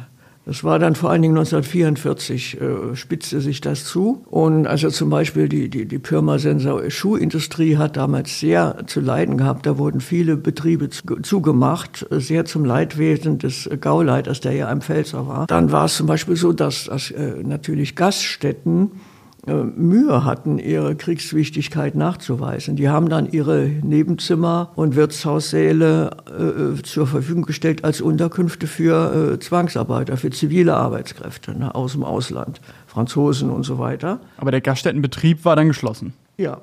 [0.45, 4.23] Das war dann vor allen Dingen 1944, äh, spitzte sich das zu.
[4.29, 9.65] Und also zum Beispiel die, die, die Pirmasensor Schuhindustrie hat damals sehr zu leiden gehabt.
[9.65, 15.27] Da wurden viele Betriebe zu, zugemacht, sehr zum Leidwesen des Gauleiters, der ja ein Pfälzer
[15.27, 15.47] war.
[15.47, 19.14] Dann war es zum Beispiel so, dass, dass äh, natürlich Gaststätten äh,
[19.53, 22.75] Mühe hatten, ihre Kriegswichtigkeit nachzuweisen.
[22.75, 26.11] Die haben dann ihre Nebenzimmer und Wirtshaussäle
[26.79, 32.03] äh, zur Verfügung gestellt als Unterkünfte für äh, Zwangsarbeiter, für zivile Arbeitskräfte ne, aus dem
[32.03, 34.19] Ausland, Franzosen und so weiter.
[34.37, 36.13] Aber der Gaststättenbetrieb war dann geschlossen?
[36.37, 36.61] Ja.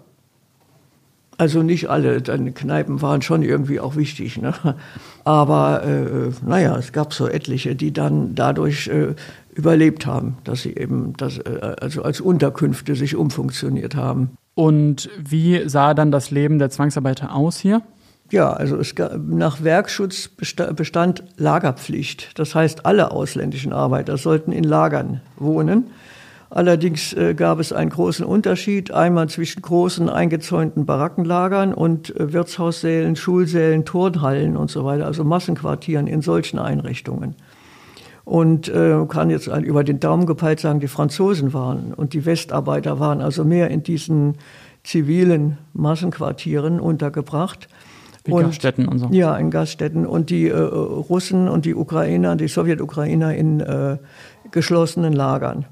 [1.39, 4.41] Also nicht alle, deine Kneipen waren schon irgendwie auch wichtig.
[4.41, 4.55] Ne?
[5.25, 9.15] Aber äh, naja, es gab so etliche, die dann dadurch äh,
[9.55, 14.31] überlebt haben, dass sie eben das, äh, also als Unterkünfte sich umfunktioniert haben.
[14.55, 17.83] Und wie sah dann das Leben der Zwangsarbeiter aus hier?
[18.31, 22.39] Ja, also es gab, nach Werkschutz bestand Lagerpflicht.
[22.39, 25.91] Das heißt, alle ausländischen Arbeiter sollten in Lagern wohnen.
[26.55, 33.17] Allerdings äh, gab es einen großen Unterschied, einmal zwischen großen eingezäunten Barackenlagern und äh, Wirtshaussälen,
[33.17, 37.37] Schulsälen, Turnhallen und so weiter, also Massenquartieren in solchen Einrichtungen.
[38.27, 43.01] Und äh, kann jetzt über den Daumen gepeilt sagen, die Franzosen waren und die Westarbeiter
[43.01, 44.37] waren also mehr in diesen
[44.85, 47.67] zivilen Massenquartieren untergebracht.
[48.25, 49.09] Wie und, Gaststätten und so.
[49.11, 50.05] Ja, in Gaststätten.
[50.05, 53.97] Und die äh, Russen und die Ukrainer, die Sowjetukrainer in äh,
[54.51, 55.65] geschlossenen Lagern.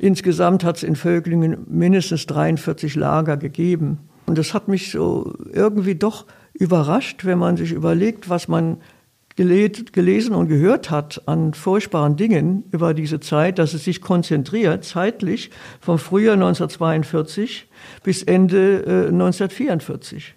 [0.00, 3.98] Insgesamt hat es in Völklingen mindestens 43 Lager gegeben.
[4.24, 8.78] Und das hat mich so irgendwie doch überrascht, wenn man sich überlegt, was man
[9.36, 15.50] gelesen und gehört hat an furchtbaren Dingen über diese Zeit, dass es sich konzentriert zeitlich
[15.80, 17.68] vom Frühjahr 1942
[18.02, 20.34] bis Ende äh, 1944.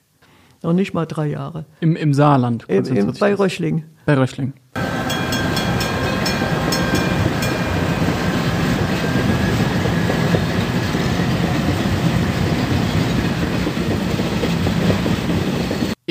[0.62, 1.66] Noch nicht mal drei Jahre.
[1.80, 2.66] Im, im Saarland?
[2.68, 3.86] Im, im, bei Röchling.
[4.06, 4.54] Bei Röchling.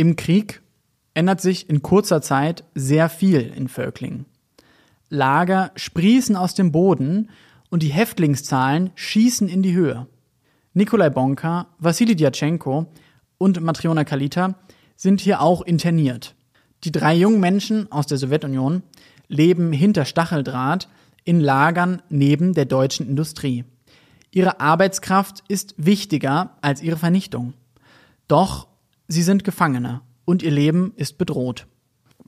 [0.02, 0.62] Im Krieg
[1.14, 4.26] ändert sich in kurzer Zeit sehr viel in Völklingen.
[5.10, 7.30] Lager sprießen aus dem Boden
[7.70, 10.08] und die Häftlingszahlen schießen in die Höhe.
[10.74, 12.86] Nikolai Bonka, Wassili Djatschenko
[13.38, 14.56] und Matriona Kalita
[14.96, 16.34] sind hier auch interniert.
[16.82, 18.82] Die drei jungen Menschen aus der Sowjetunion
[19.28, 20.88] leben hinter Stacheldraht
[21.22, 23.64] in Lagern neben der deutschen Industrie.
[24.32, 27.54] Ihre Arbeitskraft ist wichtiger als ihre Vernichtung.
[28.26, 28.66] Doch
[29.12, 31.66] sie sind Gefangene und ihr Leben ist bedroht.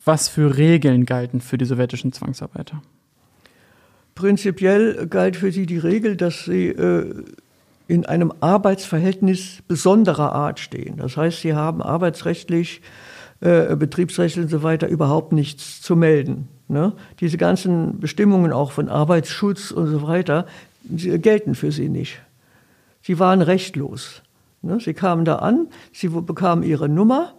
[0.05, 2.83] Was für Regeln galten für die sowjetischen Zwangsarbeiter?
[4.15, 7.25] Prinzipiell galt für sie die Regel, dass sie äh,
[7.89, 10.99] in einem Arbeitsverhältnis besonderer Art stehen.
[10.99, 12.81] Das heißt, sie haben arbeitsrechtlich,
[13.41, 16.49] äh, betriebsrechtlich und so weiter überhaupt nichts zu melden.
[16.69, 16.93] Ne?
[17.21, 20.47] Diese ganzen Bestimmungen auch von Arbeitsschutz und so weiter
[20.85, 22.21] gelten für sie nicht.
[23.03, 24.23] Sie waren rechtlos.
[24.67, 24.81] Ne?
[24.81, 27.35] Sie kamen da an, sie bekamen ihre Nummer,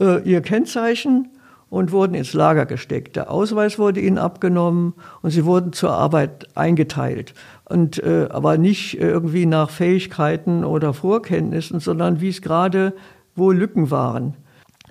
[0.00, 1.28] äh, ihr Kennzeichen
[1.70, 3.16] und wurden ins Lager gesteckt.
[3.16, 7.32] Der Ausweis wurde ihnen abgenommen und sie wurden zur Arbeit eingeteilt.
[7.64, 12.92] Und, äh, aber nicht irgendwie nach Fähigkeiten oder Vorkenntnissen, sondern wie es gerade
[13.34, 14.36] wo Lücken waren.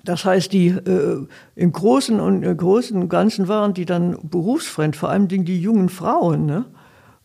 [0.04, 5.10] Das heißt, die äh, im Großen und äh, Großen Ganzen waren die dann berufsfremd, vor
[5.10, 6.46] allem die jungen Frauen.
[6.46, 6.64] Ne?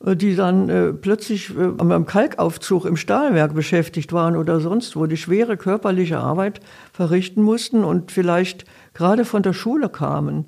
[0.03, 5.05] Äh, die dann äh, plötzlich äh, am Kalkaufzug im Stahlwerk beschäftigt waren oder sonst wo,
[5.05, 6.59] die schwere körperliche Arbeit
[6.93, 10.45] verrichten mussten und vielleicht gerade von der Schule kamen.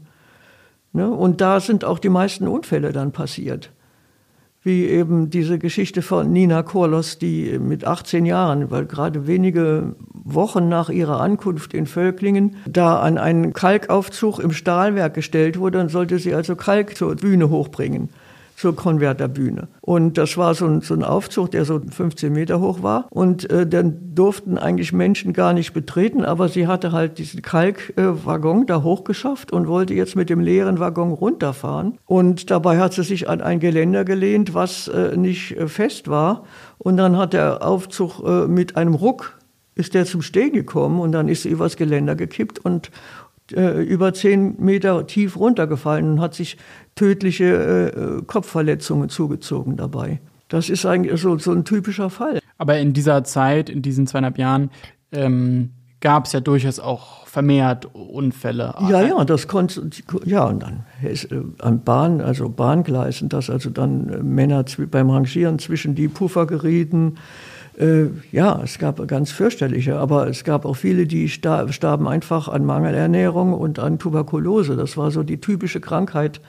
[0.93, 1.09] Ne?
[1.09, 3.71] Und da sind auch die meisten Unfälle dann passiert.
[4.62, 10.67] Wie eben diese Geschichte von Nina Korlos, die mit 18 Jahren, weil gerade wenige Wochen
[10.67, 16.19] nach ihrer Ankunft in Völklingen, da an einen Kalkaufzug im Stahlwerk gestellt wurde, dann sollte
[16.19, 18.09] sie also Kalk zur Bühne hochbringen
[18.60, 19.69] zur Konverterbühne.
[19.80, 23.08] Und das war so ein, so ein Aufzug, der so 15 Meter hoch war.
[23.10, 28.63] Und äh, dann durften eigentlich Menschen gar nicht betreten, aber sie hatte halt diesen Kalkwaggon
[28.63, 32.00] äh, da hochgeschafft und wollte jetzt mit dem leeren Waggon runterfahren.
[32.06, 36.43] Und dabei hat sie sich an ein Geländer gelehnt, was äh, nicht äh, fest war.
[36.78, 39.39] Und dann hat der Aufzug äh, mit einem Ruck
[39.76, 42.91] ist der zum Stehen gekommen und dann ist sie übers Geländer gekippt und
[43.53, 46.57] äh, über zehn Meter tief runtergefallen und hat sich
[46.95, 50.19] tödliche äh, Kopfverletzungen zugezogen dabei.
[50.47, 52.39] Das ist eigentlich so, so ein typischer Fall.
[52.57, 54.71] Aber in dieser Zeit, in diesen zweieinhalb Jahren,
[55.12, 58.73] ähm, gab es ja durchaus auch vermehrt Unfälle.
[58.89, 59.89] Ja, ja, das konnte,
[60.25, 61.17] ja, und dann äh,
[61.59, 67.15] an Bahn, also Bahngleisen, dass also dann äh, Männer beim Rangieren zwischen die Puffer gerieten,
[67.80, 72.65] äh, ja, es gab ganz fürchterliche, aber es gab auch viele, die starben einfach an
[72.65, 74.76] Mangelernährung und an Tuberkulose.
[74.76, 76.42] Das war so die typische Krankheit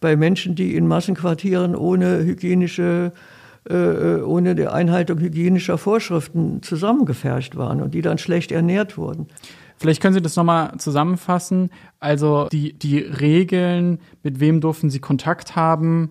[0.00, 3.12] bei Menschen, die in Massenquartieren ohne hygienische
[3.68, 9.26] äh, äh, ohne die Einhaltung hygienischer Vorschriften zusammengefercht waren und die dann schlecht ernährt wurden.
[9.76, 11.68] Vielleicht können Sie das nochmal zusammenfassen.
[11.98, 16.10] Also die, die Regeln, mit wem durften Sie Kontakt haben,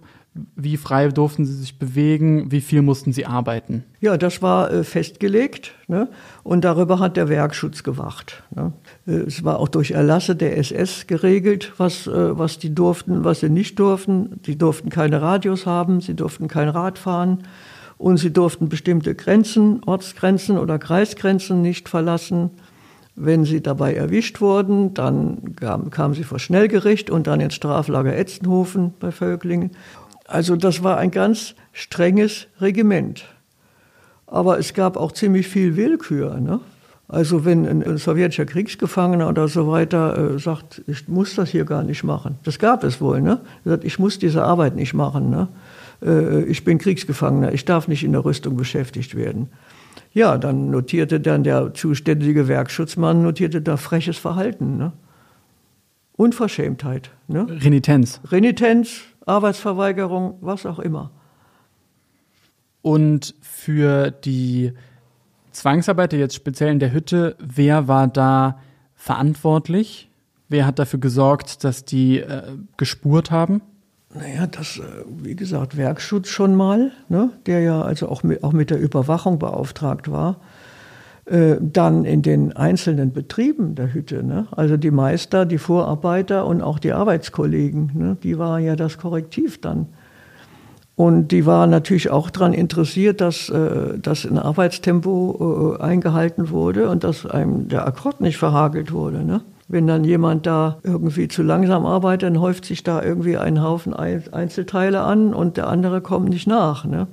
[0.55, 2.51] wie frei durften sie sich bewegen?
[2.51, 3.83] Wie viel mussten sie arbeiten?
[3.99, 5.73] Ja, das war äh, festgelegt.
[5.87, 6.07] Ne?
[6.43, 8.43] Und darüber hat der Werkschutz gewacht.
[8.55, 8.73] Ne?
[9.07, 13.39] Äh, es war auch durch Erlasse der SS geregelt, was, äh, was die durften, was
[13.39, 14.39] sie nicht durften.
[14.45, 17.43] Sie durften keine Radios haben, sie durften kein Rad fahren
[17.97, 22.51] und sie durften bestimmte Grenzen, Ortsgrenzen oder Kreisgrenzen nicht verlassen.
[23.15, 28.15] Wenn sie dabei erwischt wurden, dann kamen kam sie vor Schnellgericht und dann ins Straflager
[28.15, 29.71] Etzenhofen bei Völklingen.
[30.29, 33.25] Also das war ein ganz strenges Regiment.
[34.27, 36.39] Aber es gab auch ziemlich viel Willkür.
[36.39, 36.59] Ne?
[37.07, 41.83] Also wenn ein, sowjetischer Kriegsgefangener oder so weiter äh, sagt, ich muss das hier gar
[41.83, 42.35] nicht machen.
[42.43, 43.21] Das gab es wohl.
[43.21, 43.39] Ne?
[43.65, 45.31] Er sagt, ich muss diese Arbeit nicht machen.
[45.31, 45.47] Ne?
[46.03, 49.49] Äh, ich bin Kriegsgefangener, ich darf nicht in der Rüstung beschäftigt werden.
[50.13, 54.77] Ja, dann notierte dann der zuständige Werkschutzmann notierte da freches Verhalten.
[54.77, 54.91] Ne?
[56.17, 57.09] Unverschämtheit.
[57.27, 57.47] Ne?
[57.49, 58.19] Renitenz.
[58.29, 61.11] Renitenz, Arbeitsverweigerung, was auch immer.
[62.81, 64.73] Und für die
[65.51, 68.59] Zwangsarbeiter jetzt speziell in der Hütte, wer war da
[68.95, 70.09] verantwortlich?
[70.47, 73.61] Wer hat dafür gesorgt, dass die äh, gespurt haben?
[74.13, 78.53] Naja, das, äh, wie gesagt, Werkschutz schon mal, ne, der ja also auch mit, auch
[78.53, 80.37] mit der Überwachung beauftragt war.
[81.29, 86.63] Äh, dann in den einzelnen Betrieben der Hütte, ne, also die Meister, die Vorarbeiter und
[86.63, 89.85] auch die Arbeitskollegen, ne, die waren ja das Korrektiv dann.
[90.95, 96.89] Und die waren natürlich auch daran interessiert, dass, äh, dass ein Arbeitstempo äh, eingehalten wurde
[96.89, 99.23] und dass einem der Akkord nicht verhagelt wurde.
[99.23, 99.41] Ne?
[99.67, 103.93] Wenn dann jemand da irgendwie zu langsam arbeitet, dann häuft sich da irgendwie ein Haufen
[103.93, 106.85] Einzelteile an und der andere kommt nicht nach.
[106.85, 107.05] Ne?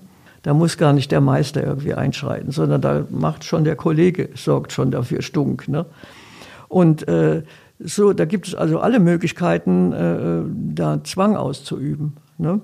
[0.46, 4.70] Da muss gar nicht der Meister irgendwie einschreiten, sondern da macht schon der Kollege, sorgt
[4.70, 5.66] schon dafür Stunk.
[5.66, 5.86] Ne?
[6.68, 7.42] Und äh,
[7.80, 10.42] so, da gibt es also alle Möglichkeiten, äh,
[10.72, 12.12] da Zwang auszuüben.
[12.38, 12.60] Ne?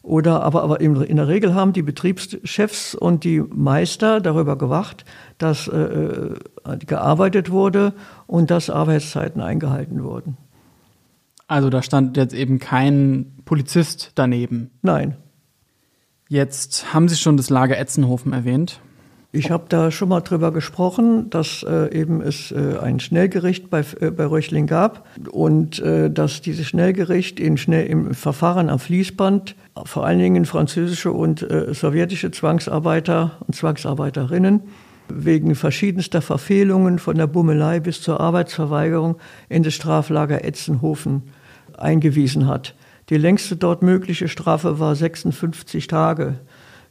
[0.00, 5.04] Oder aber, aber in der Regel haben die Betriebschefs und die Meister darüber gewacht,
[5.38, 6.36] dass äh, äh,
[6.86, 7.94] gearbeitet wurde
[8.28, 10.36] und dass Arbeitszeiten eingehalten wurden.
[11.48, 14.70] Also da stand jetzt eben kein Polizist daneben.
[14.82, 15.16] Nein.
[16.34, 18.80] Jetzt haben Sie schon das Lager Etzenhofen erwähnt.
[19.30, 23.84] Ich habe da schon mal drüber gesprochen, dass äh, eben es äh, ein Schnellgericht bei,
[24.00, 29.54] äh, bei Röchling gab und äh, dass dieses Schnellgericht in schnell, im Verfahren am Fließband
[29.84, 34.62] vor allen Dingen französische und äh, sowjetische Zwangsarbeiter und Zwangsarbeiterinnen
[35.08, 39.18] wegen verschiedenster Verfehlungen von der Bummelei bis zur Arbeitsverweigerung
[39.48, 41.22] in das Straflager Etzenhofen
[41.78, 42.74] eingewiesen hat.
[43.10, 46.38] Die längste dort mögliche Strafe war 56 Tage.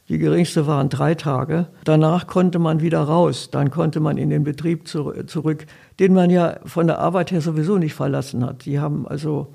[0.08, 1.68] Die geringste waren drei Tage.
[1.84, 3.48] Danach konnte man wieder raus.
[3.50, 5.66] Dann konnte man in den Betrieb zurück,
[5.98, 8.66] den man ja von der Arbeit her sowieso nicht verlassen hat.
[8.66, 9.54] Die haben also,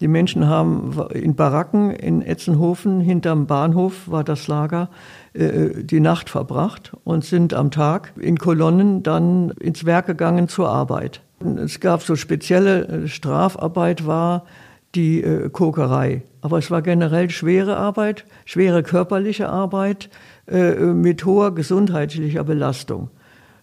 [0.00, 4.88] die Menschen haben in Baracken in Etzenhofen, hinterm Bahnhof war das Lager,
[5.34, 10.70] äh, die Nacht verbracht und sind am Tag in Kolonnen dann ins Werk gegangen zur
[10.70, 11.20] Arbeit.
[11.62, 14.46] Es gab so spezielle äh, Strafarbeit war,
[14.94, 16.22] die äh, Kokerei.
[16.40, 20.10] Aber es war generell schwere Arbeit, schwere körperliche Arbeit
[20.46, 23.10] äh, mit hoher gesundheitlicher Belastung.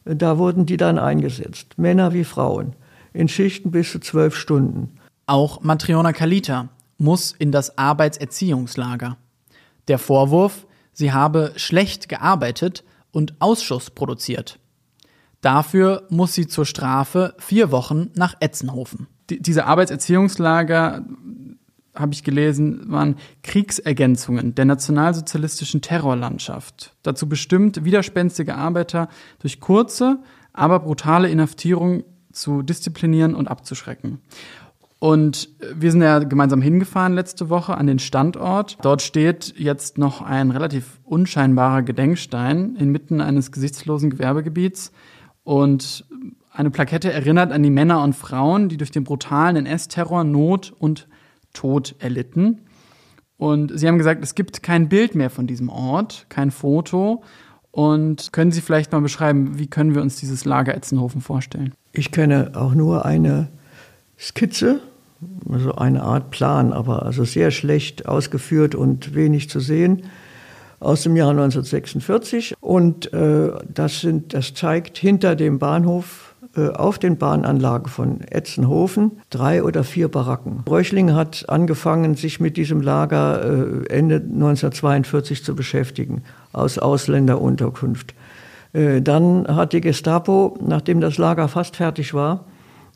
[0.05, 2.75] Da wurden die dann eingesetzt, Männer wie Frauen,
[3.13, 4.97] in Schichten bis zu zwölf Stunden.
[5.25, 9.17] Auch Matriona Kalita muss in das Arbeitserziehungslager.
[9.89, 14.59] Der Vorwurf, sie habe schlecht gearbeitet und Ausschuss produziert.
[15.41, 21.05] Dafür muss sie zur Strafe vier Wochen nach Etzenhofen die, diese Arbeitserziehungslager,
[21.95, 26.95] habe ich gelesen, waren Kriegsergänzungen der nationalsozialistischen Terrorlandschaft.
[27.03, 29.09] Dazu bestimmt, widerspenstige Arbeiter
[29.39, 30.19] durch kurze,
[30.53, 34.19] aber brutale Inhaftierung zu disziplinieren und abzuschrecken.
[34.99, 38.78] Und wir sind ja gemeinsam hingefahren letzte Woche an den Standort.
[38.82, 44.91] Dort steht jetzt noch ein relativ unscheinbarer Gedenkstein inmitten eines gesichtslosen Gewerbegebiets.
[45.43, 46.05] Und
[46.57, 51.07] eine Plakette erinnert an die Männer und Frauen, die durch den brutalen NS-Terror Not und
[51.53, 52.61] Tod erlitten.
[53.37, 57.23] Und Sie haben gesagt, es gibt kein Bild mehr von diesem Ort, kein Foto.
[57.69, 61.75] Und können Sie vielleicht mal beschreiben, wie können wir uns dieses Lager Etzenhofen vorstellen?
[61.91, 63.49] Ich kenne auch nur eine
[64.17, 64.79] Skizze,
[65.47, 70.03] also eine Art Plan, aber also sehr schlecht ausgeführt und wenig zu sehen
[70.79, 72.55] aus dem Jahr 1946.
[72.61, 76.26] Und äh, das, sind, das zeigt hinter dem Bahnhof
[76.57, 80.63] auf den Bahnanlagen von Etzenhofen drei oder vier Baracken.
[80.67, 88.15] Röchling hat angefangen, sich mit diesem Lager äh, Ende 1942 zu beschäftigen, aus Ausländerunterkunft.
[88.73, 92.45] Äh, dann hat die Gestapo, nachdem das Lager fast fertig war,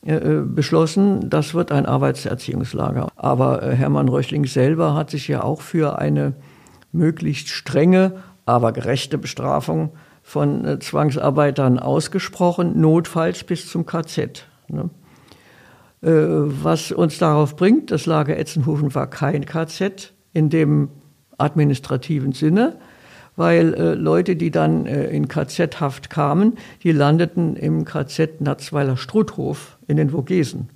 [0.03, 3.09] beschlossen, das wird ein Arbeitserziehungslager.
[3.17, 6.33] Aber Hermann Röchling selber hat sich ja auch für eine
[6.91, 8.13] möglichst strenge,
[8.47, 9.91] aber gerechte Bestrafung
[10.21, 14.45] von äh, Zwangsarbeitern ausgesprochen, notfalls bis zum KZ.
[14.67, 14.89] Ne?
[16.01, 20.89] Äh, was uns darauf bringt, das Lager Etzenhofen war kein KZ in dem
[21.37, 22.77] administrativen Sinne,
[23.35, 29.97] weil äh, Leute, die dann in KZ-Haft kamen, die landeten im KZ Natzweiler Struthof in
[29.97, 30.69] den Vogesen.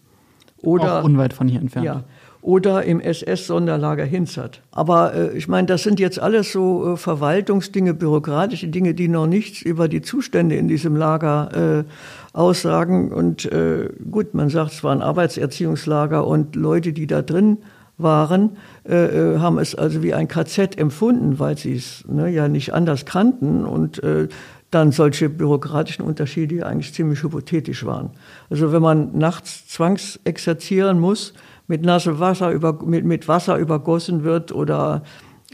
[0.62, 1.86] Oder, Auch unweit von hier entfernt.
[1.86, 2.04] Ja,
[2.46, 4.62] oder im SS-Sonderlager Hinzert.
[4.72, 9.26] Aber äh, ich meine, das sind jetzt alles so äh, Verwaltungsdinge, bürokratische Dinge, die noch
[9.26, 13.12] nichts über die Zustände in diesem Lager äh, aussagen.
[13.12, 17.58] Und äh, gut, man sagt, es war ein Arbeitserziehungslager und Leute, die da drin
[17.98, 22.48] waren, äh, äh haben es also wie ein KZ empfunden, weil sie es ne, ja
[22.48, 24.28] nicht anders kannten und äh,
[24.70, 28.12] dann solche bürokratischen Unterschiede, eigentlich ziemlich hypothetisch waren.
[28.50, 31.34] Also wenn man nachts zwangsexerzieren muss,
[31.68, 35.04] mit nasse Wasser über, mit, mit Wasser übergossen wird oder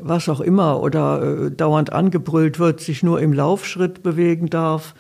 [0.02, 4.96] was auch immer oder äh, dauernd angebrüllt wird, sich nur im Laufschritt bewegen darf,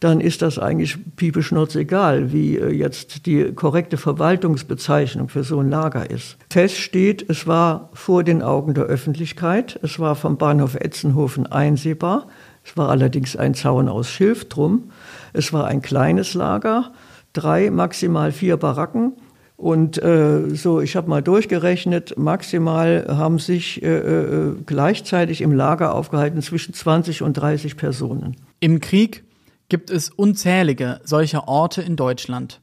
[0.00, 5.70] dann ist das eigentlich piepeschnurz egal, wie äh, jetzt die korrekte Verwaltungsbezeichnung für so ein
[5.70, 6.36] Lager ist.
[6.50, 12.26] Fest steht, es war vor den Augen der Öffentlichkeit, es war vom Bahnhof Etzenhofen einsehbar,
[12.64, 14.90] es war allerdings ein Zaun aus Schilf drum,
[15.32, 16.92] es war ein kleines Lager,
[17.32, 19.14] drei, maximal vier Baracken
[19.56, 25.94] und äh, so, ich habe mal durchgerechnet, maximal haben sich äh, äh, gleichzeitig im Lager
[25.94, 28.36] aufgehalten zwischen 20 und 30 Personen.
[28.58, 29.24] Im Krieg
[29.68, 32.60] gibt es unzählige solcher Orte in Deutschland.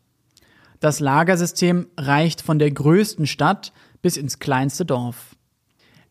[0.82, 3.72] Das Lagersystem reicht von der größten Stadt
[4.02, 5.36] bis ins kleinste Dorf.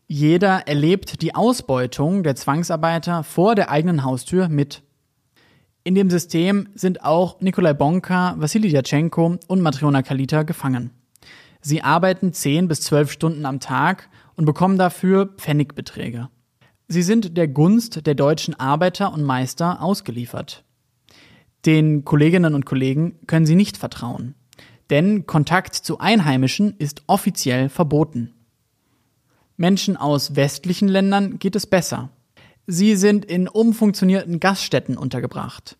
[0.07, 4.81] Jeder erlebt die Ausbeutung der Zwangsarbeiter vor der eigenen Haustür mit.
[5.83, 10.91] In dem System sind auch Nikolai Bonka, Wassili Djatschenko und Matriona Kalita gefangen.
[11.59, 16.29] Sie arbeiten 10 bis 12 Stunden am Tag und bekommen dafür Pfennigbeträge.
[16.87, 20.63] Sie sind der Gunst der deutschen Arbeiter und Meister ausgeliefert.
[21.65, 24.35] Den Kolleginnen und Kollegen können sie nicht vertrauen,
[24.91, 28.33] denn Kontakt zu Einheimischen ist offiziell verboten.
[29.57, 32.09] Menschen aus westlichen Ländern geht es besser.
[32.67, 35.77] Sie sind in umfunktionierten Gaststätten untergebracht.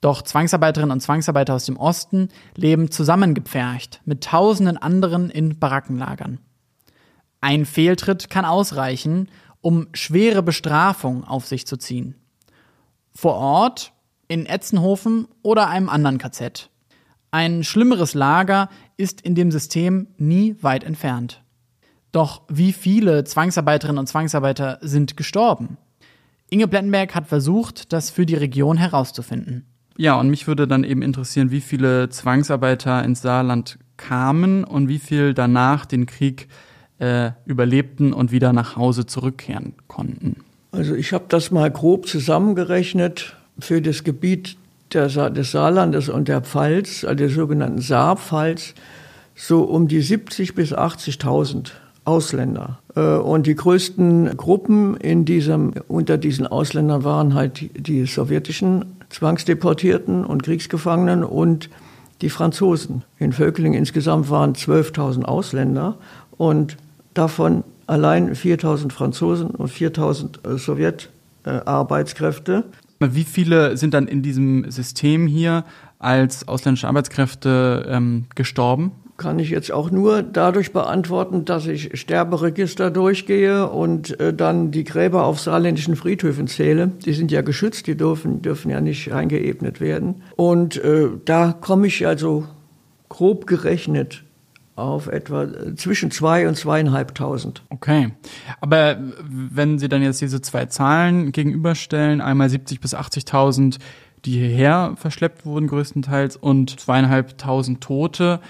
[0.00, 6.40] Doch Zwangsarbeiterinnen und Zwangsarbeiter aus dem Osten leben zusammengepfercht mit tausenden anderen in Barackenlagern.
[7.40, 9.28] Ein Fehltritt kann ausreichen,
[9.60, 12.16] um schwere Bestrafung auf sich zu ziehen.
[13.14, 13.92] Vor Ort,
[14.26, 16.70] in Etzenhofen oder einem anderen KZ.
[17.30, 21.42] Ein schlimmeres Lager ist in dem System nie weit entfernt.
[22.12, 25.78] Doch wie viele Zwangsarbeiterinnen und Zwangsarbeiter sind gestorben?
[26.52, 29.64] Inge Plettenberg hat versucht, das für die Region herauszufinden.
[29.96, 34.98] Ja, und mich würde dann eben interessieren, wie viele Zwangsarbeiter ins Saarland kamen und wie
[34.98, 36.48] viel danach den Krieg
[36.98, 40.44] äh, überlebten und wieder nach Hause zurückkehren konnten.
[40.72, 44.58] Also ich habe das mal grob zusammengerechnet für das Gebiet
[44.92, 48.74] der Sa des Saarlandes und der Pfalz, also der sogenannten Saarpfalz,
[49.34, 51.70] so um die 70 bis 80.000
[52.04, 52.78] Ausländer.
[52.94, 60.24] Äh, und die größten Gruppen in diesem, unter diesen Ausländern waren halt die sowjetischen Zwangsdeportierten
[60.24, 61.68] und Kriegsgefangenen und
[62.22, 63.02] die Franzosen.
[63.18, 65.98] In Völkling insgesamt waren 12.000 Ausländer
[66.36, 66.76] und
[67.14, 72.64] davon allein 4.000 Franzosen und 4.000 Sowjetarbeitskräfte.
[73.00, 75.64] Wie viele sind dann in diesem System hier
[75.98, 78.92] als ausländische Arbeitskräfte ähm, gestorben?
[79.22, 84.82] Kann ich jetzt auch nur dadurch beantworten, dass ich Sterberegister durchgehe und äh, dann die
[84.82, 86.88] Gräber auf saarländischen Friedhöfen zähle.
[87.04, 90.22] Die sind ja geschützt, die dürfen, dürfen ja nicht eingeebnet werden.
[90.34, 92.48] Und äh, da komme ich also
[93.08, 94.24] grob gerechnet
[94.74, 97.62] auf etwa äh, zwischen zwei und zweieinhalbtausend.
[97.70, 98.10] Okay.
[98.60, 98.96] Aber
[99.28, 103.78] wenn Sie dann jetzt diese zwei Zahlen gegenüberstellen, einmal 70 bis 80.000,
[104.24, 108.40] die hierher verschleppt wurden größtenteils und zweieinhalbtausend Tote,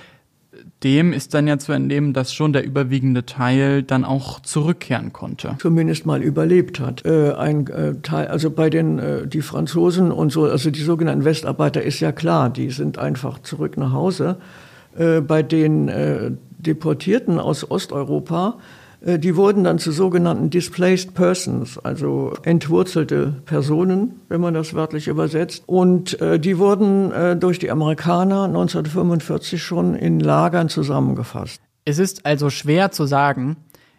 [0.84, 5.56] dem ist dann ja zu entnehmen, dass schon der überwiegende Teil dann auch zurückkehren konnte.
[5.58, 7.04] Zumindest mal überlebt hat.
[7.04, 11.24] Äh, ein äh, Teil, also bei den äh, die Franzosen und so, also die sogenannten
[11.24, 14.36] Westarbeiter ist ja klar, die sind einfach zurück nach Hause.
[14.96, 18.58] Äh, bei den äh, Deportierten aus Osteuropa
[19.04, 25.64] die wurden dann zu sogenannten Displaced Persons, also entwurzelte Personen, wenn man das wörtlich übersetzt.
[25.66, 31.60] Und äh, die wurden äh, durch die Amerikaner 1945 schon in Lagern zusammengefasst.
[31.84, 33.56] Es ist also schwer zu sagen,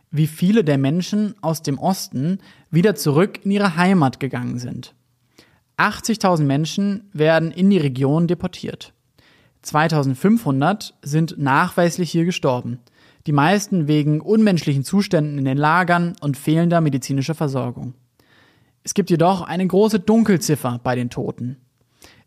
[0.09, 2.37] wie viele der Menschen aus dem Osten
[2.71, 4.93] wieder zurück in ihre Heimat gegangen sind.
[5.77, 8.93] 80.000 Menschen werden in die Region deportiert.
[9.63, 12.79] 2500 sind nachweislich hier gestorben
[13.25, 17.93] die meisten wegen unmenschlichen Zuständen in den Lagern und fehlender medizinischer Versorgung.
[18.83, 21.57] Es gibt jedoch eine große Dunkelziffer bei den Toten.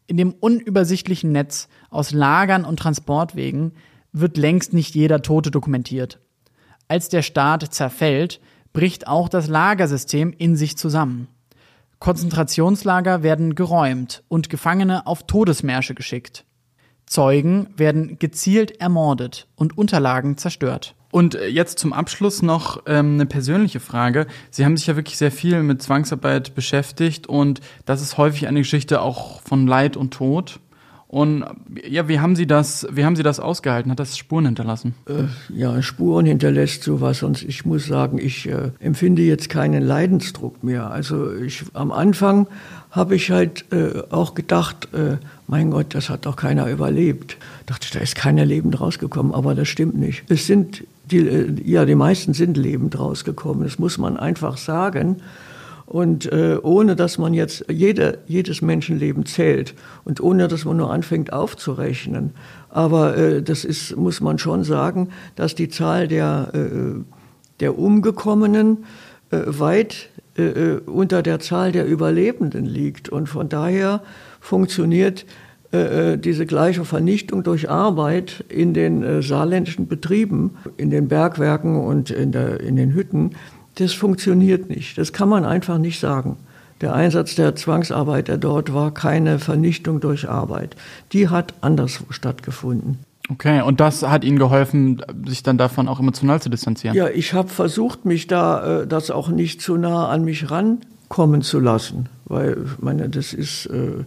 [0.07, 3.73] In dem unübersichtlichen Netz aus Lagern und Transportwegen
[4.13, 6.21] wird längst nicht jeder Tote dokumentiert.
[6.89, 8.41] Als der Staat zerfällt,
[8.73, 11.29] bricht auch das Lagersystem in sich zusammen.
[11.99, 16.46] Konzentrationslager werden geräumt und Gefangene auf Todesmärsche geschickt.
[17.07, 20.95] Zeugen werden gezielt ermordet und Unterlagen zerstört.
[21.11, 24.27] Und äh, jetzt zum Abschluss noch ähm, eine persönliche Frage.
[24.51, 28.61] Sie haben sich ja wirklich sehr viel mit Zwangsarbeit beschäftigt und das ist häufig eine
[28.61, 30.61] Geschichte auch von Leid und Tod.
[31.09, 31.45] Und
[31.89, 33.93] ja, wie haben Sie das, wie haben Sie das ausgehalten?
[33.93, 34.95] Hat das Spuren hinterlassen?
[35.49, 37.23] ja, Spuren hinterlässt sowas.
[37.23, 40.91] Und ich muss sagen, ich äh, empfinde jetzt keinen Leidensdruck mehr.
[40.91, 42.49] Also ich, am Anfang
[42.97, 47.37] habe ich halt äh, auch gedacht, äh, mein Gott, das hat doch keiner überlebt.
[47.67, 50.25] Dachte ich, da ist keiner lebend rausgekommen, aber das stimmt nicht.
[50.29, 53.65] Es sind die, äh, ja, die meisten sind lebend rausgekommen.
[53.65, 55.17] Das muss man einfach sagen.
[55.85, 59.75] Und äh, ohne dass man jetzt jede, jedes Menschenleben zählt
[60.05, 62.33] und ohne dass man nur anfängt aufzurechnen.
[62.71, 67.01] Aber äh, das ist, muss man schon sagen, dass die Zahl der, äh,
[67.61, 68.85] der Umgekommenen
[69.31, 73.09] weit äh, unter der Zahl der Überlebenden liegt.
[73.09, 74.03] Und von daher
[74.41, 75.27] funktioniert
[75.73, 82.11] äh, diese gleiche Vernichtung durch Arbeit in den äh, saarländischen Betrieben, in den Bergwerken und
[82.11, 83.33] in, der, in den Hütten
[83.77, 84.99] das funktioniert nicht.
[84.99, 86.37] Das kann man einfach nicht sagen.
[86.81, 90.77] Der Einsatz der Zwangsarbeiter dort war keine Vernichtung durch Arbeit.
[91.13, 92.99] Die hat anders stattgefunden.
[93.29, 96.97] Okay, und das hat Ihnen geholfen, sich dann davon auch emotional zu distanzieren?
[96.97, 101.43] Ja, ich habe versucht, mich da äh, das auch nicht zu nah an mich rankommen
[101.43, 104.05] zu lassen, weil ich meine, das ist äh,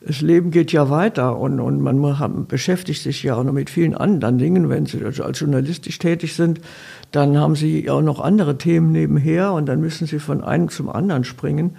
[0.00, 3.94] das Leben geht ja weiter und, und man beschäftigt sich ja auch noch mit vielen
[3.94, 4.70] anderen Dingen.
[4.70, 6.60] Wenn Sie also als journalistisch tätig sind,
[7.12, 10.88] dann haben Sie auch noch andere Themen nebenher und dann müssen Sie von einem zum
[10.88, 11.76] anderen springen.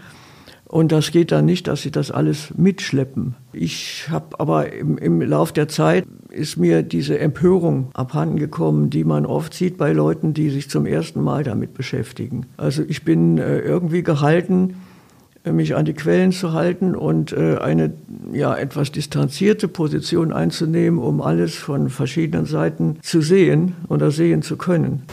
[0.72, 3.36] Und das geht dann nicht, dass Sie das alles mitschleppen.
[3.52, 9.04] Ich habe aber im, im Lauf der Zeit ist mir diese Empörung abhanden gekommen, die
[9.04, 12.46] man oft sieht bei Leuten, die sich zum ersten Mal damit beschäftigen.
[12.56, 14.76] Also ich bin äh, irgendwie gehalten,
[15.44, 17.92] mich an die Quellen zu halten und äh, eine
[18.32, 24.56] ja, etwas distanzierte Position einzunehmen, um alles von verschiedenen Seiten zu sehen oder sehen zu
[24.56, 25.04] können.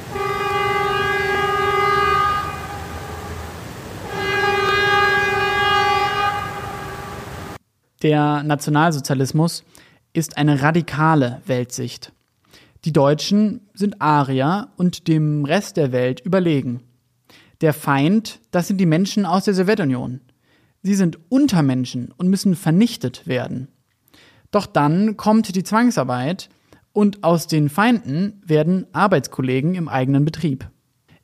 [8.03, 9.65] Der Nationalsozialismus
[10.13, 12.13] ist eine radikale Weltsicht.
[12.85, 16.81] Die Deutschen sind Arier und dem Rest der Welt überlegen.
[17.61, 20.21] Der Feind, das sind die Menschen aus der Sowjetunion.
[20.83, 23.67] Sie sind Untermenschen und müssen vernichtet werden.
[24.53, 26.51] Doch dann kommt die Zwangsarbeit
[26.93, 30.71] und aus den Feinden werden Arbeitskollegen im eigenen Betrieb.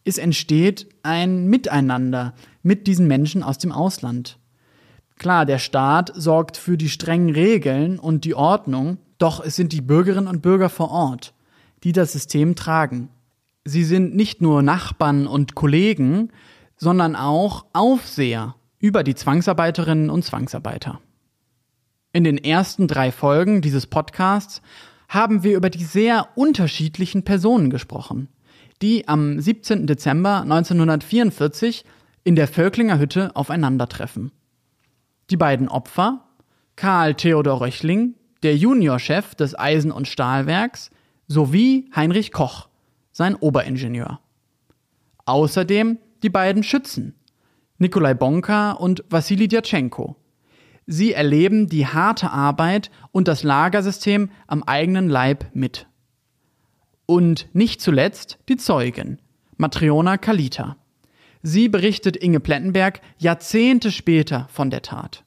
[0.02, 4.38] Es entsteht ein Miteinander mit diesen Menschen aus dem Ausland.
[5.24, 9.80] Klar, der Staat sorgt für die strengen Regeln und die Ordnung, doch es sind die
[9.80, 11.32] Bürgerinnen und Bürger vor Ort,
[11.82, 13.08] die das System tragen.
[13.64, 16.28] Sie sind nicht nur Nachbarn und Kollegen,
[16.76, 21.00] sondern auch Aufseher über die Zwangsarbeiterinnen und Zwangsarbeiter.
[22.12, 24.60] In den ersten drei Folgen dieses Podcasts
[25.08, 28.28] haben wir über die sehr unterschiedlichen Personen gesprochen,
[28.82, 29.86] die am 17.
[29.86, 31.86] Dezember 1944
[32.24, 34.30] in der Völklinger Hütte aufeinandertreffen.
[35.30, 36.24] Die beiden Opfer,
[36.76, 40.90] Karl Theodor Röchling, der Juniorchef des Eisen- und Stahlwerks,
[41.26, 42.68] sowie Heinrich Koch,
[43.12, 44.20] sein Oberingenieur.
[45.24, 47.14] Außerdem die beiden Schützen,
[47.78, 50.16] Nikolai Bonka und Wassili Djatschenko.
[50.86, 55.86] Sie erleben die harte Arbeit und das Lagersystem am eigenen Leib mit.
[57.06, 59.18] Und nicht zuletzt die Zeugin,
[59.56, 60.76] Matriona Kalita.
[61.46, 65.24] Sie berichtet Inge Plettenberg Jahrzehnte später von der Tat.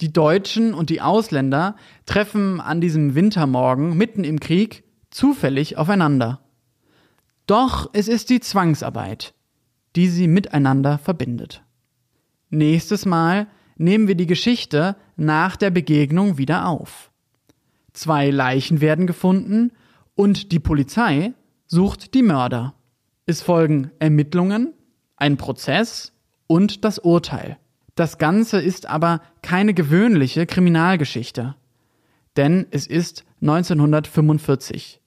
[0.00, 1.76] Die Deutschen und die Ausländer
[2.06, 6.40] treffen an diesem Wintermorgen mitten im Krieg zufällig aufeinander.
[7.46, 9.34] Doch es ist die Zwangsarbeit,
[9.96, 11.62] die sie miteinander verbindet.
[12.48, 17.10] Nächstes Mal nehmen wir die Geschichte nach der Begegnung wieder auf.
[17.92, 19.72] Zwei Leichen werden gefunden
[20.14, 21.34] und die Polizei
[21.66, 22.72] sucht die Mörder.
[23.26, 24.72] Es folgen Ermittlungen,
[25.16, 26.12] ein Prozess
[26.46, 27.58] und das Urteil.
[27.94, 31.56] Das Ganze ist aber keine gewöhnliche Kriminalgeschichte,
[32.36, 35.00] denn es ist 1945.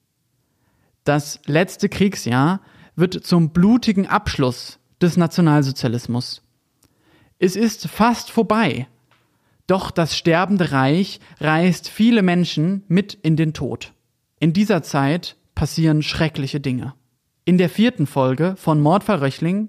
[1.04, 2.60] Das letzte Kriegsjahr
[2.96, 6.42] wird zum blutigen Abschluss des Nationalsozialismus.
[7.38, 8.86] Es ist fast vorbei,
[9.66, 13.92] doch das sterbende Reich reißt viele Menschen mit in den Tod.
[14.40, 16.94] In dieser Zeit passieren schreckliche Dinge.
[17.44, 19.68] In der vierten Folge von Mordfall Röchling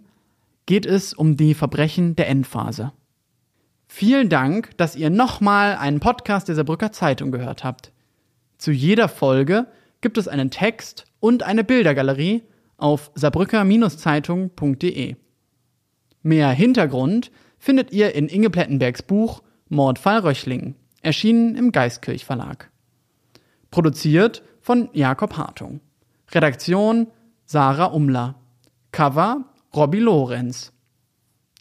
[0.71, 2.93] geht es um die Verbrechen der Endphase.
[3.87, 7.91] Vielen Dank, dass ihr nochmal einen Podcast der Saarbrücker Zeitung gehört habt.
[8.57, 9.67] Zu jeder Folge
[9.99, 12.43] gibt es einen Text und eine Bildergalerie
[12.77, 15.17] auf saarbrücker-zeitung.de.
[16.23, 22.71] Mehr Hintergrund findet ihr in Inge Plettenbergs Buch Mordfall Röchling, erschienen im Geistkirch Verlag.
[23.71, 25.81] Produziert von Jakob Hartung.
[26.31, 27.07] Redaktion
[27.43, 28.35] Sarah Umler.
[28.93, 30.71] Cover Robbie Lorenz.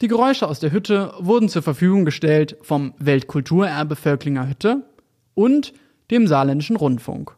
[0.01, 4.83] Die Geräusche aus der Hütte wurden zur Verfügung gestellt vom Weltkulturerbe Völklinger Hütte
[5.35, 5.73] und
[6.09, 7.35] dem Saarländischen Rundfunk.